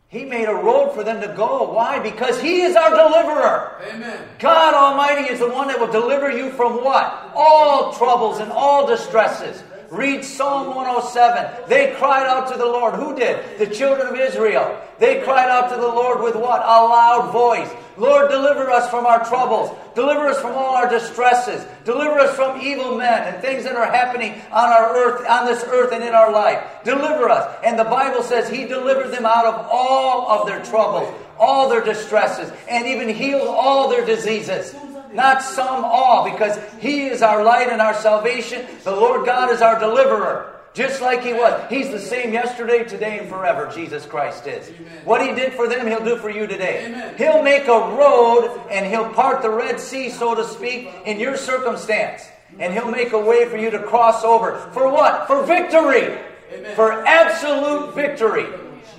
[0.09, 1.73] He made a road for them to go.
[1.73, 2.01] Why?
[2.01, 3.81] Because He is our deliverer.
[3.91, 4.29] Amen.
[4.39, 7.33] God Almighty is the one that will deliver you from what?
[7.35, 9.63] All troubles and all distresses.
[9.91, 11.69] Read Psalm 107.
[11.69, 12.95] They cried out to the Lord.
[12.95, 13.59] Who did?
[13.59, 14.79] The children of Israel.
[14.99, 16.61] They cried out to the Lord with what?
[16.61, 17.71] A loud voice.
[17.97, 19.77] Lord, deliver us from our troubles.
[19.95, 21.65] Deliver us from all our distresses.
[21.85, 25.65] Deliver us from evil men and things that are happening on our earth, on this
[25.65, 26.63] earth and in our life.
[26.85, 27.59] Deliver us.
[27.65, 31.85] And the Bible says He delivered them out of all of their troubles, all their
[31.85, 34.75] distresses, and even healed all their diseases.
[35.13, 38.67] Not some all, because He is our light and our salvation.
[38.85, 40.55] The Lord God is our deliverer.
[40.75, 41.61] Just like He was.
[41.69, 43.71] He's the same yesterday, today, and forever.
[43.75, 44.71] Jesus Christ is.
[45.05, 46.87] What He did for them, He'll do for you today.
[46.87, 47.15] Amen.
[47.17, 51.37] He'll make a road and He'll part the Red Sea, so to speak, in your
[51.37, 52.29] circumstance.
[52.59, 54.59] And He'll make a way for you to cross over.
[54.73, 55.27] For what?
[55.27, 56.19] For victory.
[56.53, 56.77] Amen.
[56.77, 58.47] For absolute victory.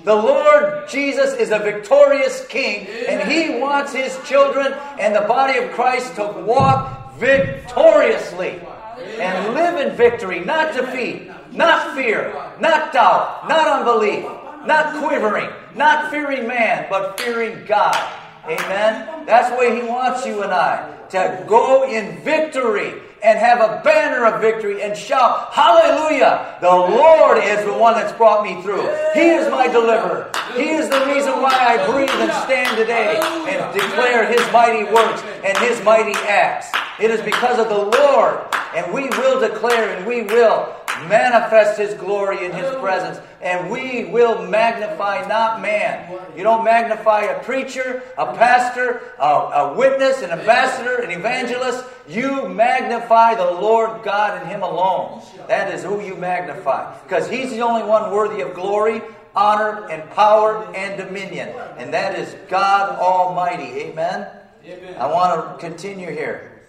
[0.04, 5.58] The Lord Jesus is a victorious King, and He wants His children and the body
[5.58, 8.60] of Christ to walk victoriously
[9.18, 14.24] and live in victory, not defeat, not fear, not doubt, not unbelief,
[14.66, 17.96] not quivering, not fearing man, but fearing God.
[18.44, 19.26] Amen.
[19.26, 23.82] That's the way He wants you and I to go in victory and have a
[23.82, 26.56] banner of victory and shout, Hallelujah!
[26.60, 28.82] The Lord is the one that's brought me through.
[29.14, 30.30] He is my deliverer.
[30.56, 33.16] He is the reason why I breathe and stand today
[33.48, 36.68] and declare His mighty works and His mighty acts.
[36.98, 38.40] It is because of the Lord,
[38.74, 40.74] and we will declare and we will
[41.08, 46.12] manifest His glory in His presence, and we will magnify not man.
[46.36, 51.84] You don't magnify a preacher, a pastor, a, a witness, an ambassador, an evangelist.
[52.08, 55.22] You magnify the Lord God and Him alone.
[55.48, 59.02] That is who you magnify, because He's the only one worthy of glory.
[59.32, 63.82] Honor and power and dominion, and that is God Almighty.
[63.82, 64.26] Amen.
[64.66, 64.96] Amen.
[64.98, 66.59] I want to continue here.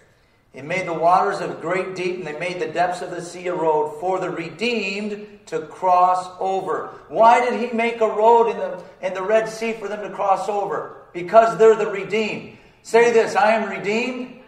[0.52, 3.46] He made the waters of great deep, and they made the depths of the sea
[3.46, 6.88] a road for the redeemed to cross over.
[7.08, 10.14] Why did he make a road in the in the Red Sea for them to
[10.14, 10.96] cross over?
[11.14, 12.58] Because they're the redeemed.
[12.82, 14.40] Say this: I am redeemed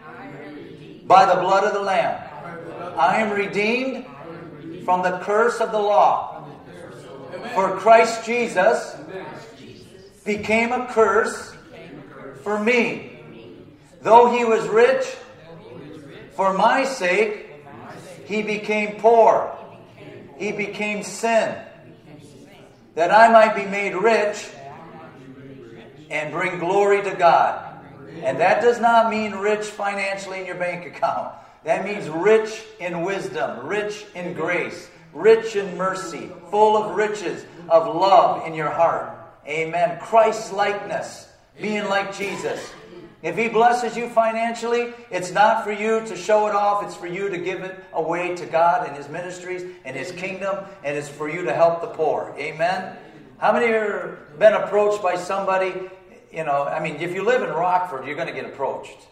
[1.06, 2.20] by the blood of the Lamb.
[2.98, 4.06] I am redeemed
[4.84, 6.46] from the curse of the law.
[7.54, 8.96] For Christ Jesus
[10.24, 11.54] became a curse
[12.42, 13.22] for me.
[14.02, 15.16] Though he was rich,
[16.34, 17.46] for my sake,
[18.24, 19.56] he became poor.
[20.36, 21.56] He became sin.
[22.94, 24.48] That I might be made rich
[26.10, 27.60] and bring glory to God.
[28.22, 31.34] And that does not mean rich financially in your bank account.
[31.64, 37.94] That means rich in wisdom, rich in grace, rich in mercy, full of riches of
[37.94, 39.18] love in your heart.
[39.46, 39.98] Amen.
[40.00, 41.28] Christ likeness,
[41.60, 42.70] being like Jesus.
[43.24, 47.06] If He blesses you financially, it's not for you to show it off, it's for
[47.06, 51.08] you to give it away to God and His ministries and His kingdom, and it's
[51.08, 52.34] for you to help the poor.
[52.38, 52.96] Amen.
[53.38, 55.72] How many have been approached by somebody?
[56.30, 59.08] You know, I mean, if you live in Rockford, you're going to get approached.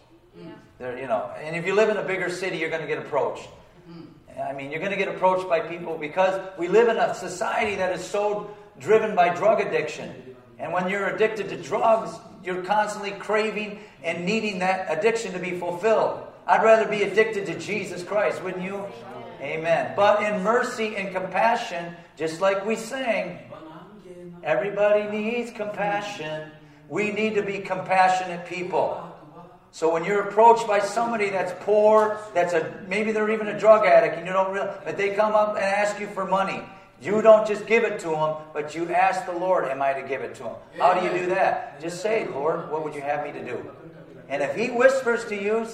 [0.79, 2.97] There, you know, and if you live in a bigger city, you're going to get
[2.97, 3.47] approached.
[3.89, 4.41] Mm-hmm.
[4.41, 7.75] I mean, you're going to get approached by people because we live in a society
[7.75, 10.35] that is so driven by drug addiction.
[10.59, 15.57] And when you're addicted to drugs, you're constantly craving and needing that addiction to be
[15.57, 16.21] fulfilled.
[16.45, 18.85] I'd rather be addicted to Jesus Christ, wouldn't you?
[19.41, 19.93] Amen.
[19.95, 23.39] But in mercy and compassion, just like we sang,
[24.43, 26.51] everybody needs compassion.
[26.89, 29.09] We need to be compassionate people.
[29.71, 33.87] So when you're approached by somebody that's poor, that's a maybe they're even a drug
[33.87, 36.61] addict, and you don't realize, but they come up and ask you for money.
[37.03, 40.01] You don't just give it to them, but you ask the Lord, "Am I to
[40.01, 41.81] give it to him?" How do you do that?
[41.81, 43.71] Just say, "Lord, what would you have me to do?"
[44.29, 45.67] And if He whispers to you,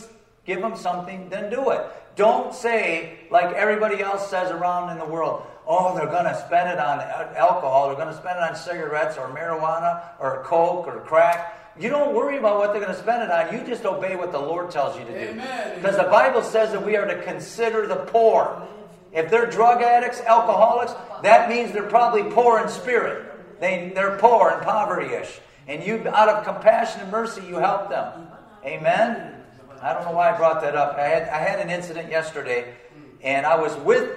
[0.46, 1.82] give him something, then do it.
[2.16, 5.44] Don't say like everybody else says around in the world.
[5.68, 7.00] Oh, they're going to spend it on
[7.38, 7.88] alcohol.
[7.88, 11.56] They're going to spend it on cigarettes or marijuana or coke or crack.
[11.78, 13.54] You don't worry about what they're going to spend it on.
[13.54, 15.42] You just obey what the Lord tells you to do.
[15.76, 18.68] Because the Bible says that we are to consider the poor.
[19.12, 23.26] If they're drug addicts, alcoholics, that means they're probably poor in spirit.
[23.60, 25.40] They, they're poor and poverty-ish.
[25.68, 28.28] And you, out of compassion and mercy, you help them.
[28.64, 29.36] Amen?
[29.82, 30.98] I don't know why I brought that up.
[30.98, 32.74] I had, I had an incident yesterday,
[33.22, 34.10] and I was with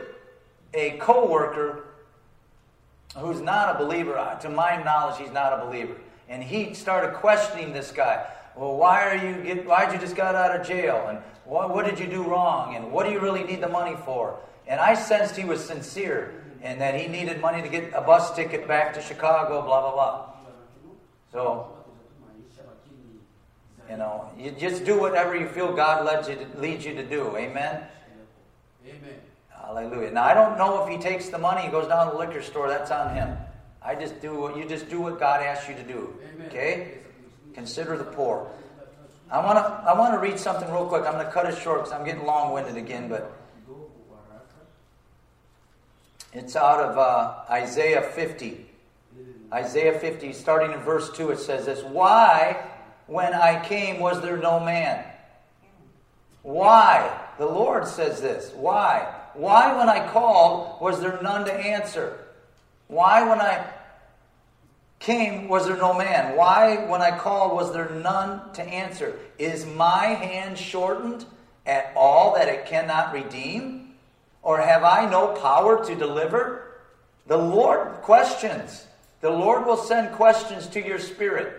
[0.75, 1.85] a coworker
[3.17, 4.19] who's not a believer.
[4.19, 5.95] Uh, To my knowledge, he's not a believer.
[6.29, 8.27] And he started questioning this guy.
[8.57, 9.67] Well, why are you get?
[9.67, 11.07] Why'd you just got out of jail?
[11.09, 12.75] And what, what did you do wrong?
[12.75, 14.39] And what do you really need the money for?
[14.67, 18.35] And I sensed he was sincere and that he needed money to get a bus
[18.35, 19.63] ticket back to Chicago.
[19.63, 20.29] Blah blah blah.
[21.33, 21.73] So
[23.91, 27.07] you know, you just do whatever you feel God leads you to, leads you to
[27.07, 27.37] do.
[27.37, 27.83] Amen.
[28.87, 29.21] Amen.
[29.51, 30.11] Hallelujah.
[30.13, 32.43] Now I don't know if he takes the money and goes down to the liquor
[32.43, 32.69] store.
[32.69, 33.37] That's on him.
[33.83, 36.15] I just do what you just do what God asks you to do.
[36.47, 36.99] Okay?
[37.55, 38.49] Consider the poor.
[39.31, 41.05] I want to I want to read something real quick.
[41.05, 43.42] I'm going to cut it short because I'm getting long-winded again, but
[46.33, 48.67] it's out of uh, Isaiah 50.
[49.53, 52.65] Isaiah 50, starting in verse 2, it says this Why,
[53.07, 55.05] when I came, was there no man?
[56.43, 57.19] Why?
[57.39, 58.51] The Lord says this.
[58.55, 59.15] Why?
[59.35, 62.19] Why, when I called, was there none to answer?
[62.89, 63.67] Why, when I
[64.99, 66.37] came, was there no man?
[66.37, 69.19] Why, when I called, was there none to answer?
[69.39, 71.25] Is my hand shortened
[71.67, 73.82] at all that it cannot redeem?
[74.43, 76.81] Or have I no power to deliver?
[77.27, 78.87] The Lord questions.
[79.21, 81.57] The Lord will send questions to your spirit.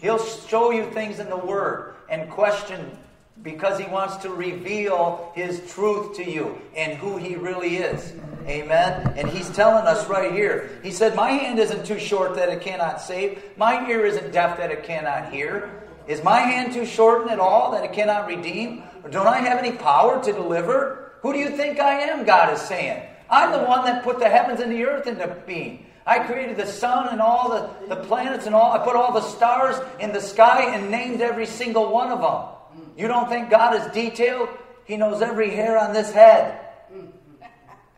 [0.00, 2.96] He'll show you things in the Word and question
[3.42, 8.12] because He wants to reveal His truth to you and who He really is.
[8.46, 9.14] Amen.
[9.16, 10.78] And He's telling us right here.
[10.82, 14.58] He said, My hand isn't too short that it cannot save, my ear isn't deaf
[14.58, 15.82] that it cannot hear.
[16.06, 18.82] Is my hand too shortened at all that it cannot redeem?
[19.04, 21.01] Or don't I have any power to deliver?
[21.22, 22.24] Who do you think I am?
[22.24, 23.02] God is saying.
[23.30, 25.86] I'm the one that put the heavens and the earth into being.
[26.04, 28.72] I created the sun and all the, the planets and all.
[28.72, 32.86] I put all the stars in the sky and named every single one of them.
[32.96, 34.48] You don't think God is detailed?
[34.84, 36.58] He knows every hair on this head.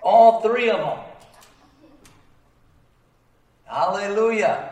[0.02, 0.98] All three of them.
[3.64, 4.70] Hallelujah.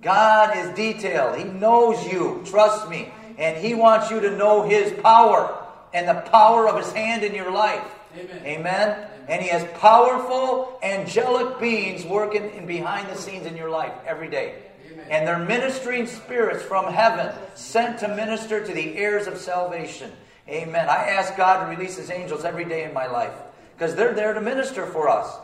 [0.00, 1.36] God is detailed.
[1.36, 2.42] He knows you.
[2.46, 3.12] Trust me.
[3.36, 5.65] And He wants you to know His power
[5.96, 7.82] and the power of His hand in your life.
[8.14, 8.42] Amen.
[8.44, 9.08] Amen.
[9.28, 14.28] And He has powerful angelic beings working in behind the scenes in your life every
[14.28, 14.56] day.
[14.92, 15.06] Amen.
[15.10, 20.12] And they're ministering spirits from heaven sent to minister to the heirs of salvation.
[20.48, 20.88] Amen.
[20.88, 23.32] I ask God to release His angels every day in my life
[23.74, 25.34] because they're there to minister for us.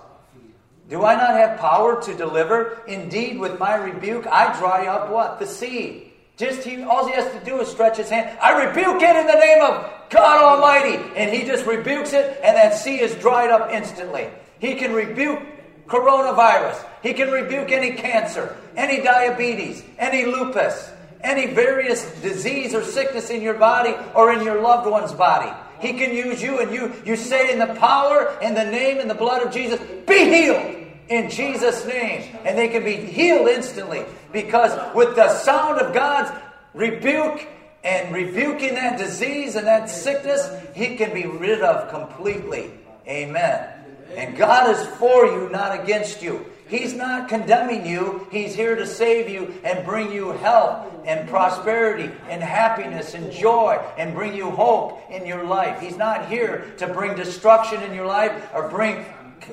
[0.91, 2.83] Do I not have power to deliver?
[2.87, 5.39] Indeed, with my rebuke, I dry up what?
[5.39, 6.12] The sea.
[6.37, 8.39] Just he, all he has to do is stretch his hand.
[8.41, 11.03] I rebuke it in the name of God Almighty.
[11.17, 14.29] And he just rebukes it, and that sea is dried up instantly.
[14.59, 15.41] He can rebuke
[15.87, 16.85] coronavirus.
[17.03, 20.91] He can rebuke any cancer, any diabetes, any lupus,
[21.23, 25.53] any various disease or sickness in your body or in your loved one's body.
[25.81, 29.09] He can use you, and you, you say in the power, in the name, in
[29.09, 30.82] the blood of Jesus, be healed
[31.13, 32.37] in Jesus' name.
[32.45, 36.31] And they can be healed instantly because with the sound of God's
[36.75, 37.47] rebuke
[37.85, 42.71] and rebuking that disease and that sickness, He can be rid of completely.
[43.07, 43.69] Amen.
[44.17, 46.47] And God is for you, not against you.
[46.69, 48.27] He's not condemning you.
[48.31, 53.79] He's here to save you and bring you health and prosperity and happiness and joy
[53.99, 55.81] and bring you hope in your life.
[55.81, 59.05] He's not here to bring destruction in your life or bring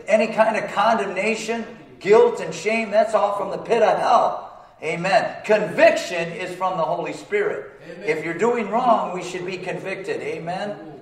[0.07, 1.66] any kind of condemnation,
[1.99, 2.91] guilt, and shame.
[2.91, 4.66] That's all from the pit of hell.
[4.82, 5.44] Amen.
[5.44, 7.72] Conviction is from the Holy Spirit.
[8.06, 10.22] If you're doing wrong, we should be convicted.
[10.22, 11.02] Amen.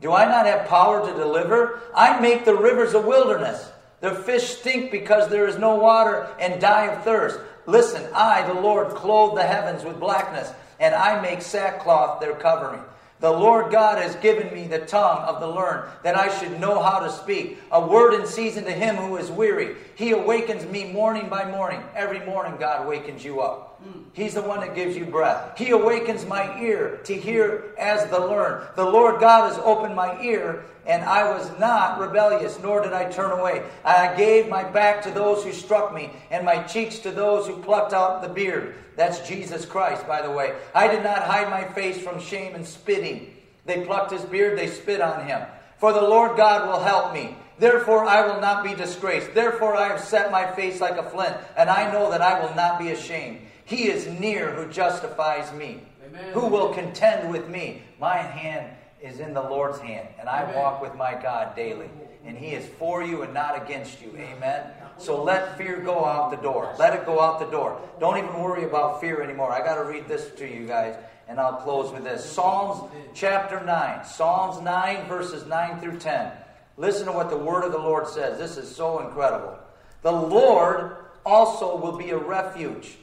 [0.00, 1.80] Do I not have power to deliver?
[1.94, 3.70] I make the rivers a wilderness.
[4.00, 7.40] The fish stink because there is no water and die of thirst.
[7.66, 12.82] Listen, I, the Lord, clothe the heavens with blackness, and I make sackcloth their covering.
[13.18, 16.82] The Lord God has given me the tongue of the learned, that I should know
[16.82, 17.58] how to speak.
[17.72, 19.76] A word in season to him who is weary.
[19.94, 21.82] He awakens me morning by morning.
[21.94, 23.75] Every morning, God wakens you up.
[24.16, 25.58] He's the one that gives you breath.
[25.58, 28.66] He awakens my ear to hear as the learned.
[28.74, 33.10] The Lord God has opened my ear, and I was not rebellious, nor did I
[33.10, 33.62] turn away.
[33.84, 37.62] I gave my back to those who struck me, and my cheeks to those who
[37.62, 38.76] plucked out the beard.
[38.96, 40.54] That's Jesus Christ, by the way.
[40.74, 43.34] I did not hide my face from shame and spitting.
[43.66, 45.42] They plucked his beard, they spit on him.
[45.76, 47.36] For the Lord God will help me.
[47.58, 49.34] Therefore, I will not be disgraced.
[49.34, 52.54] Therefore, I have set my face like a flint, and I know that I will
[52.54, 53.40] not be ashamed.
[53.66, 55.82] He is near who justifies me.
[56.06, 56.32] Amen.
[56.32, 57.82] Who will contend with me?
[58.00, 60.54] My hand is in the Lord's hand, and I Amen.
[60.54, 61.90] walk with my God daily.
[62.24, 64.12] And He is for you and not against you.
[64.16, 64.70] Amen.
[64.98, 66.74] So let fear go out the door.
[66.78, 67.80] Let it go out the door.
[68.00, 69.52] Don't even worry about fear anymore.
[69.52, 70.96] I got to read this to you guys,
[71.28, 72.24] and I'll close with this.
[72.24, 74.04] Psalms chapter 9.
[74.04, 76.32] Psalms 9, verses 9 through 10.
[76.76, 78.38] Listen to what the word of the Lord says.
[78.38, 79.58] This is so incredible.
[80.02, 82.96] The Lord also will be a refuge.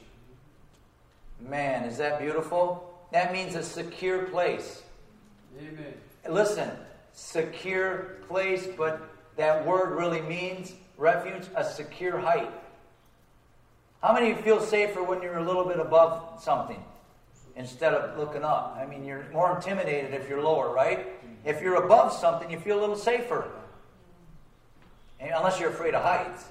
[1.47, 2.89] Man, is that beautiful?
[3.11, 4.81] That means a secure place.
[5.59, 5.93] Amen.
[6.29, 6.71] Listen,
[7.13, 9.01] secure place, but
[9.35, 12.49] that word really means refuge, a secure height.
[14.01, 16.81] How many of you feel safer when you're a little bit above something
[17.55, 18.77] instead of looking up?
[18.79, 21.07] I mean, you're more intimidated if you're lower, right?
[21.45, 23.49] If you're above something, you feel a little safer.
[25.19, 26.45] And unless you're afraid of heights.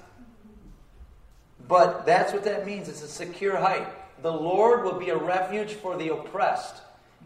[1.67, 2.89] But that's what that means.
[2.89, 3.87] It's a secure height.
[4.23, 6.81] The Lord will be a refuge for the oppressed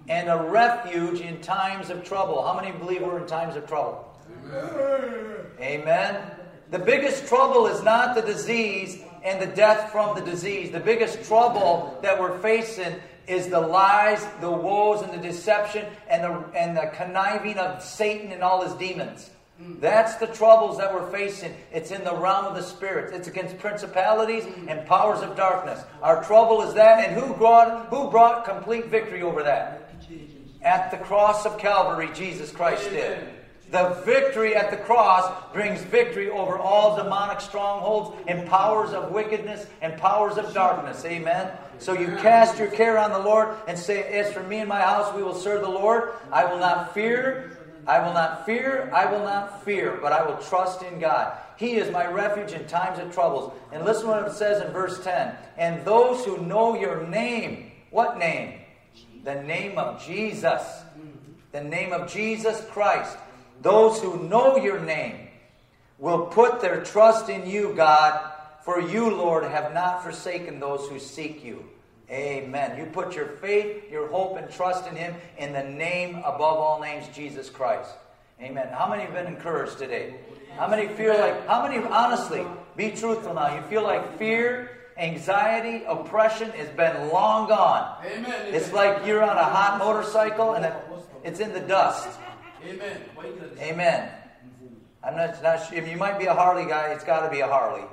[0.10, 2.44] and a refuge in times of trouble.
[2.44, 4.04] How many believe we're in times of trouble?
[5.62, 6.32] Amen.
[6.72, 10.72] The biggest trouble is not the disease and the death from the disease.
[10.72, 12.96] The biggest trouble that we're facing
[13.28, 18.32] is the lies, the woes, and the deception, and the, and the conniving of Satan
[18.32, 19.30] and all his demons.
[19.60, 21.54] That's the troubles that we're facing.
[21.72, 23.12] It's in the realm of the spirits.
[23.12, 25.84] It's against principalities and powers of darkness.
[26.02, 29.84] Our trouble is that, and who brought who brought complete victory over that?
[30.62, 33.30] At the cross of Calvary, Jesus Christ did.
[33.70, 39.66] The victory at the cross brings victory over all demonic strongholds and powers of wickedness
[39.82, 41.04] and powers of darkness.
[41.04, 41.52] Amen.
[41.80, 44.80] So you cast your care on the Lord and say, As for me and my
[44.80, 46.14] house, we will serve the Lord.
[46.32, 47.57] I will not fear.
[47.88, 48.92] I will not fear.
[48.94, 51.38] I will not fear, but I will trust in God.
[51.58, 53.54] He is my refuge in times of troubles.
[53.72, 55.36] And listen to what it says in verse 10.
[55.58, 58.60] And those who know your name, what name?
[59.28, 60.64] the name of Jesus.
[61.52, 63.18] The name of Jesus Christ.
[63.62, 65.28] Those who know your name
[66.00, 68.32] will put their trust in you, God,
[68.64, 71.66] for you, Lord, have not forsaken those who seek you.
[72.10, 72.78] Amen.
[72.78, 76.80] You put your faith, your hope, and trust in Him in the name above all
[76.80, 77.92] names, Jesus Christ.
[78.42, 78.70] Amen.
[78.72, 80.16] How many have been encouraged today?
[80.56, 85.84] How many feel like, how many, honestly, be truthful now, you feel like fear, anxiety,
[85.86, 87.98] oppression has been long gone?
[88.06, 88.54] Amen.
[88.54, 90.74] It's like you're on a hot motorcycle and
[91.24, 92.08] it's in the dust.
[92.66, 93.02] Amen.
[93.60, 94.12] Amen.
[95.04, 95.86] I'm not, not sure.
[95.86, 97.86] You might be a Harley guy, it's got to be a Harley.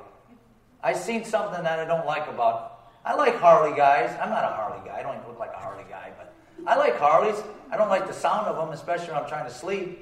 [0.83, 2.74] I've seen something that I don't like about.
[3.05, 4.17] I like Harley guys.
[4.21, 4.99] I'm not a Harley guy.
[4.99, 6.33] I don't even look like a Harley guy, but
[6.67, 7.43] I like Harleys.
[7.71, 10.01] I don't like the sound of them, especially when I'm trying to sleep.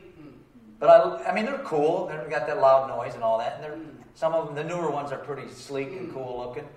[0.79, 2.07] But I, I mean, they're cool.
[2.07, 3.55] They've got that loud noise and all that.
[3.57, 3.79] And they're,
[4.15, 6.69] some of them, the newer ones, are pretty sleek and cool looking.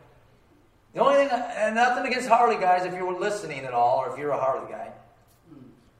[0.94, 4.14] The only thing, and nothing against Harley guys if you were listening at all, or
[4.14, 4.92] if you're a Harley guy.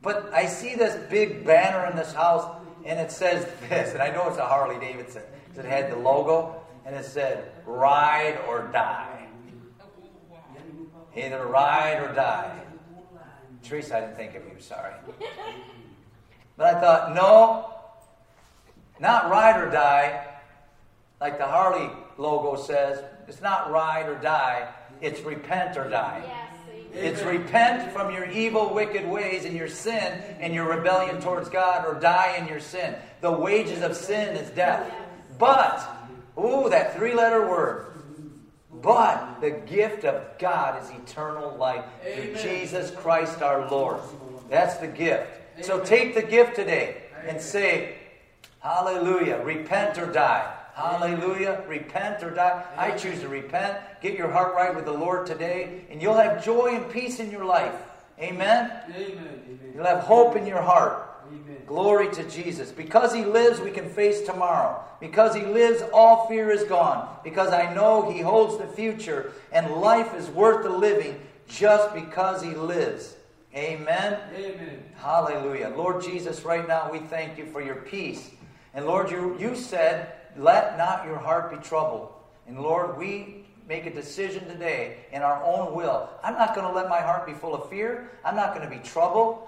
[0.02, 4.12] But I see this big banner in this house, and it says this, and I
[4.12, 5.24] know it's a Harley Davidson.
[5.50, 9.15] because It had the logo, and it said, Ride or Die.
[11.16, 12.60] Either ride or die.
[13.64, 14.94] Teresa, I didn't think of you, sorry.
[16.58, 17.74] But I thought, no,
[19.00, 20.26] not ride or die,
[21.20, 23.04] like the Harley logo says.
[23.28, 24.70] It's not ride or die,
[25.02, 26.24] it's repent or die.
[26.94, 31.50] Yes, It's repent from your evil, wicked ways and your sin and your rebellion towards
[31.50, 32.96] God or die in your sin.
[33.22, 34.94] The wages of sin is death.
[35.38, 35.82] But,
[36.40, 37.95] ooh, that three letter word.
[38.82, 44.00] But the gift of God is eternal life through Jesus Christ our Lord.
[44.50, 45.28] That's the gift.
[45.62, 47.96] So take the gift today and say,
[48.60, 50.52] Hallelujah, repent or die.
[50.74, 52.64] Hallelujah, repent or die.
[52.76, 53.78] I choose to repent.
[54.02, 57.32] Get your heart right with the Lord today, and you'll have joy and peace in
[57.32, 57.76] your life.
[58.20, 58.72] Amen.
[58.94, 59.60] Amen.
[59.74, 61.15] You'll have hope in your heart.
[61.28, 61.62] Amen.
[61.66, 62.72] Glory to Jesus.
[62.72, 64.84] Because He lives, we can face tomorrow.
[65.00, 67.18] Because He lives, all fear is gone.
[67.24, 72.42] Because I know He holds the future, and life is worth the living just because
[72.42, 73.16] He lives.
[73.56, 74.20] Amen.
[74.36, 74.84] Amen.
[74.96, 75.74] Hallelujah.
[75.78, 78.32] Lord Jesus, right now we thank you for your peace.
[78.74, 82.12] And Lord, you, you said, let not your heart be troubled.
[82.48, 86.10] And Lord, we make a decision today in our own will.
[86.24, 88.12] I'm not going to let my heart be full of fear.
[88.24, 89.48] I'm not going to be troubled.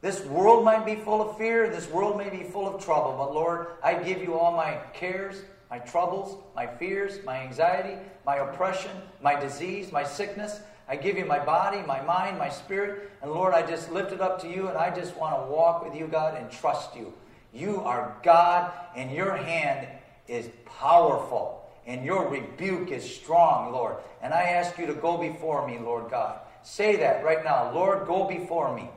[0.00, 1.68] This world might be full of fear.
[1.68, 3.16] This world may be full of trouble.
[3.18, 8.36] But Lord, I give you all my cares, my troubles, my fears, my anxiety, my
[8.36, 10.60] oppression, my disease, my sickness.
[10.88, 13.10] I give you my body, my mind, my spirit.
[13.22, 15.84] And Lord, I just lift it up to you and I just want to walk
[15.84, 17.12] with you, God, and trust you.
[17.52, 19.88] You are God, and your hand
[20.28, 23.96] is powerful, and your rebuke is strong, Lord.
[24.22, 26.40] And I ask you to go before me, Lord God.
[26.62, 27.72] Say that right now.
[27.72, 28.90] Lord, go before me.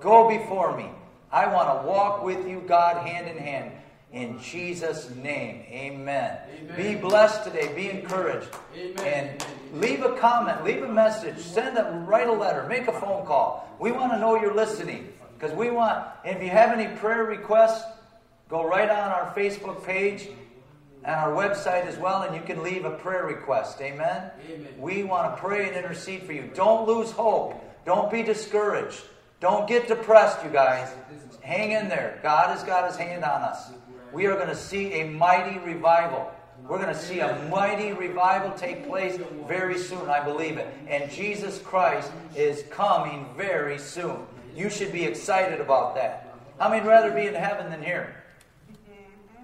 [0.00, 0.90] Go before me.
[1.30, 3.72] I want to walk with you, God, hand in hand.
[4.12, 6.38] In Jesus' name, amen.
[6.58, 6.76] Amen.
[6.76, 7.72] Be blessed today.
[7.74, 8.48] Be encouraged.
[8.74, 9.04] Amen.
[9.04, 9.46] And
[9.82, 13.68] leave a comment, leave a message, send a, write a letter, make a phone call.
[13.78, 17.84] We want to know you're listening because we want, if you have any prayer requests,
[18.48, 20.28] go right on our Facebook page
[21.04, 23.80] and our website as well, and you can leave a prayer request.
[23.80, 24.30] Amen?
[24.50, 24.68] Amen.
[24.78, 26.50] We want to pray and intercede for you.
[26.54, 27.62] Don't lose hope.
[27.84, 29.02] Don't be discouraged.
[29.40, 30.88] Don't get depressed, you guys.
[31.42, 32.18] Hang in there.
[32.22, 33.70] God has got his hand on us.
[34.12, 36.32] We are going to see a mighty revival.
[36.66, 40.66] We're going to see a mighty revival take place very soon, I believe it.
[40.88, 44.26] And Jesus Christ is coming very soon.
[44.54, 46.34] You should be excited about that.
[46.58, 48.16] How many would rather be in heaven than here?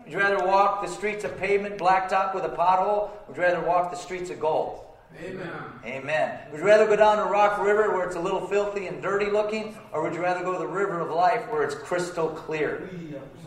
[0.05, 3.11] Would you rather walk the streets of pavement, blacktop with a pothole?
[3.29, 4.85] Would you rather walk the streets of gold?
[5.21, 5.53] Amen.
[5.85, 6.39] Amen.
[6.51, 9.27] Would you rather go down to Rock River where it's a little filthy and dirty
[9.31, 12.89] looking, or would you rather go to the river of life where it's crystal clear?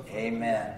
[0.09, 0.73] Amen.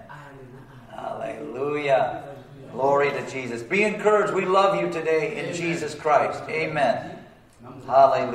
[0.90, 2.24] Hallelujah.
[2.72, 3.62] Glory to Jesus.
[3.62, 4.34] Be encouraged.
[4.34, 6.42] We love you today in Jesus Christ.
[6.48, 7.18] Amen.
[7.86, 8.32] Hallelujah.